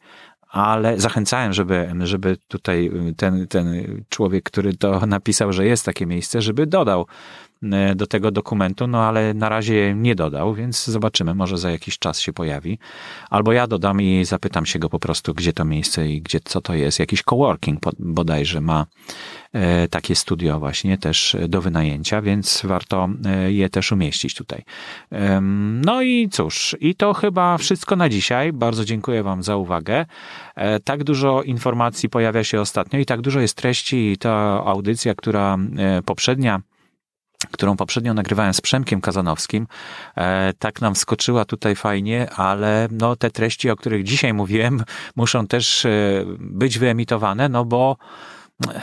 ale 0.49 1.01
zachęcałem, 1.01 1.53
żeby, 1.53 1.93
żeby 2.01 2.37
tutaj 2.49 2.91
ten, 3.17 3.49
ten 3.49 3.87
człowiek, 4.09 4.45
który 4.45 4.77
to 4.77 5.07
napisał, 5.07 5.53
że 5.53 5.67
jest 5.67 5.85
takie 5.85 6.07
miejsce, 6.07 6.43
żeby 6.43 6.67
dodał 6.67 7.07
E, 7.07 7.52
do 7.97 8.07
tego 8.07 8.31
dokumentu, 8.31 8.87
no 8.87 9.05
ale 9.05 9.35
na 9.35 9.49
razie 9.49 9.95
nie 9.95 10.15
dodał, 10.15 10.55
więc 10.55 10.87
zobaczymy, 10.87 11.35
może 11.35 11.59
za 11.59 11.71
jakiś 11.71 11.99
czas 11.99 12.21
się 12.21 12.33
pojawi. 12.33 12.79
Albo 13.31 13.53
ja 13.53 13.67
dodam 13.67 14.01
i 14.01 14.25
zapytam 14.25 14.67
się 14.67 14.79
go 14.79 14.89
po 14.89 14.99
prostu, 14.99 15.35
gdzie 15.35 15.53
to 15.53 15.65
miejsce 15.65 16.09
i 16.09 16.23
gdzie, 16.23 16.41
co 16.45 16.61
to 16.61 16.75
jest. 16.75 16.99
Jakiś 16.99 17.23
coworking 17.23 17.81
bodajże 17.99 18.61
ma 18.61 18.87
e, 19.53 19.89
takie 19.89 20.15
studio 20.15 20.59
właśnie 20.59 20.99
też 20.99 21.37
do 21.49 21.61
wynajęcia, 21.61 22.23
więc 22.23 22.63
warto 22.65 23.09
e, 23.27 23.53
je 23.53 23.71
też 23.71 23.93
umieścić 23.93 24.35
tutaj. 24.35 24.63
No 25.83 26.03
i 26.03 26.29
cóż, 26.29 26.77
i 26.81 26.95
to 26.95 27.15
chyba 27.15 27.59
wszystko 27.59 27.97
na 27.97 28.09
dzisiaj. 28.09 28.53
Bardzo 28.53 28.85
dziękuję 28.85 29.23
Wam 29.23 29.43
za 29.43 29.57
uwagę. 29.57 30.07
Tak 30.85 31.05
dużo 31.05 31.43
informacji 31.43 32.09
pojawia 32.09 32.45
się 32.45 32.61
ostatnio 32.61 32.99
i 32.99 33.07
tak 33.07 33.21
dużo 33.21 33.41
jest 33.41 33.57
treści 33.57 34.13
i 34.13 34.17
ta 34.17 34.65
audycja, 34.65 35.15
która 35.15 35.59
poprzednia 36.05 36.61
którą 37.51 37.77
poprzednio 37.77 38.15
nagrywałem 38.15 38.55
z 38.55 38.61
Przemkiem 38.61 39.01
Kazanowskim, 39.01 39.67
e, 40.17 40.53
tak 40.59 40.81
nam 40.81 40.95
wskoczyła 40.95 41.45
tutaj 41.45 41.77
fajnie, 41.77 42.31
ale 42.31 42.89
no, 42.91 43.17
te 43.17 43.31
treści, 43.31 43.71
o 43.71 43.77
których 43.77 44.05
dzisiaj 44.05 44.35
mówiłem, 44.35 44.85
muszą 45.17 45.47
też 45.47 45.85
e, 45.85 45.91
być 46.39 46.79
wyemitowane, 46.79 47.49
no 47.49 47.65
bo 47.65 47.97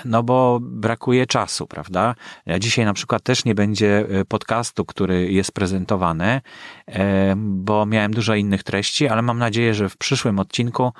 no 0.05 0.23
bo 0.23 0.59
brakuje 0.61 1.25
czasu, 1.25 1.67
prawda? 1.67 2.15
Dzisiaj 2.59 2.85
na 2.85 2.93
przykład 2.93 3.23
też 3.23 3.45
nie 3.45 3.55
będzie 3.55 4.05
e, 4.09 4.25
podcastu, 4.25 4.85
który 4.85 5.31
jest 5.31 5.51
prezentowany, 5.51 6.41
e, 6.87 7.33
bo 7.37 7.85
miałem 7.85 8.13
dużo 8.13 8.35
innych 8.35 8.63
treści, 8.63 9.07
ale 9.07 9.21
mam 9.21 9.37
nadzieję, 9.39 9.73
że 9.73 9.89
w 9.89 9.97
przyszłym 9.97 10.39
odcinku 10.39 10.91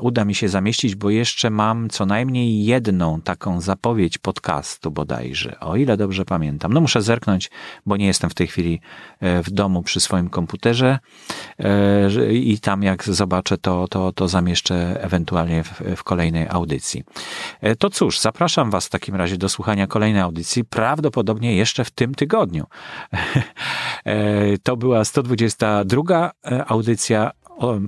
uda 0.00 0.24
mi 0.24 0.34
się 0.34 0.48
zamieścić, 0.48 0.94
bo 0.94 1.10
jeszcze 1.10 1.50
mam 1.50 1.88
co 1.88 2.06
najmniej 2.06 2.64
jedną 2.64 3.20
taką 3.20 3.60
zapowiedź 3.60 4.18
podcastu 4.18 4.90
bodajże, 4.90 5.60
o 5.60 5.76
ile 5.76 5.96
dobrze 5.96 6.24
pamiętam. 6.24 6.72
No 6.72 6.80
muszę 6.80 7.02
zerknąć, 7.02 7.50
bo 7.86 7.96
nie 7.96 8.06
jestem 8.06 8.30
w 8.30 8.34
tej 8.34 8.46
chwili 8.46 8.80
e, 9.20 9.42
w 9.42 9.50
domu 9.50 9.82
przy 9.82 10.00
swoim 10.00 10.30
komputerze 10.30 10.98
i 12.30 12.58
tam 12.60 12.82
jak 12.82 13.04
zobaczę, 13.04 13.58
to, 13.58 13.88
to, 13.88 14.12
to 14.12 14.28
zamieszczę 14.28 15.02
ewentualnie 15.02 15.64
w, 15.64 15.82
w 15.96 16.04
kolejnej 16.04 16.46
audycji. 16.48 17.04
To 17.78 17.90
cóż, 17.90 18.18
zapraszam 18.28 18.70
Was 18.70 18.86
w 18.86 18.90
takim 18.90 19.14
razie 19.14 19.36
do 19.36 19.48
słuchania 19.48 19.86
kolejnej 19.86 20.22
audycji, 20.22 20.64
prawdopodobnie 20.64 21.56
jeszcze 21.56 21.84
w 21.84 21.90
tym 21.90 22.14
tygodniu. 22.14 22.66
E, 24.04 24.58
to 24.58 24.76
była 24.76 25.04
122 25.04 26.30
e, 26.46 26.64
audycja 26.66 27.30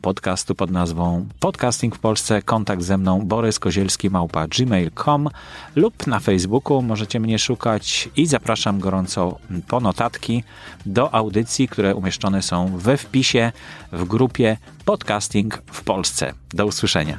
podcastu 0.02 0.54
pod 0.54 0.70
nazwą 0.70 1.26
Podcasting 1.40 1.96
w 1.96 1.98
Polsce. 1.98 2.42
Kontakt 2.42 2.82
ze 2.82 2.98
mną 2.98 3.26
Borys 3.26 3.58
Kozielski 3.58 4.10
małpa 4.10 4.46
gmail.com 4.46 5.28
lub 5.76 6.06
na 6.06 6.20
Facebooku 6.20 6.82
możecie 6.82 7.20
mnie 7.20 7.38
szukać 7.38 8.08
i 8.16 8.26
zapraszam 8.26 8.80
gorąco 8.80 9.38
po 9.68 9.80
notatki 9.80 10.44
do 10.86 11.14
audycji, 11.14 11.68
które 11.68 11.94
umieszczone 11.94 12.42
są 12.42 12.78
we 12.78 12.96
wpisie 12.96 13.52
w 13.92 14.04
grupie 14.04 14.56
Podcasting 14.84 15.62
w 15.66 15.84
Polsce. 15.84 16.32
Do 16.54 16.66
usłyszenia. 16.66 17.18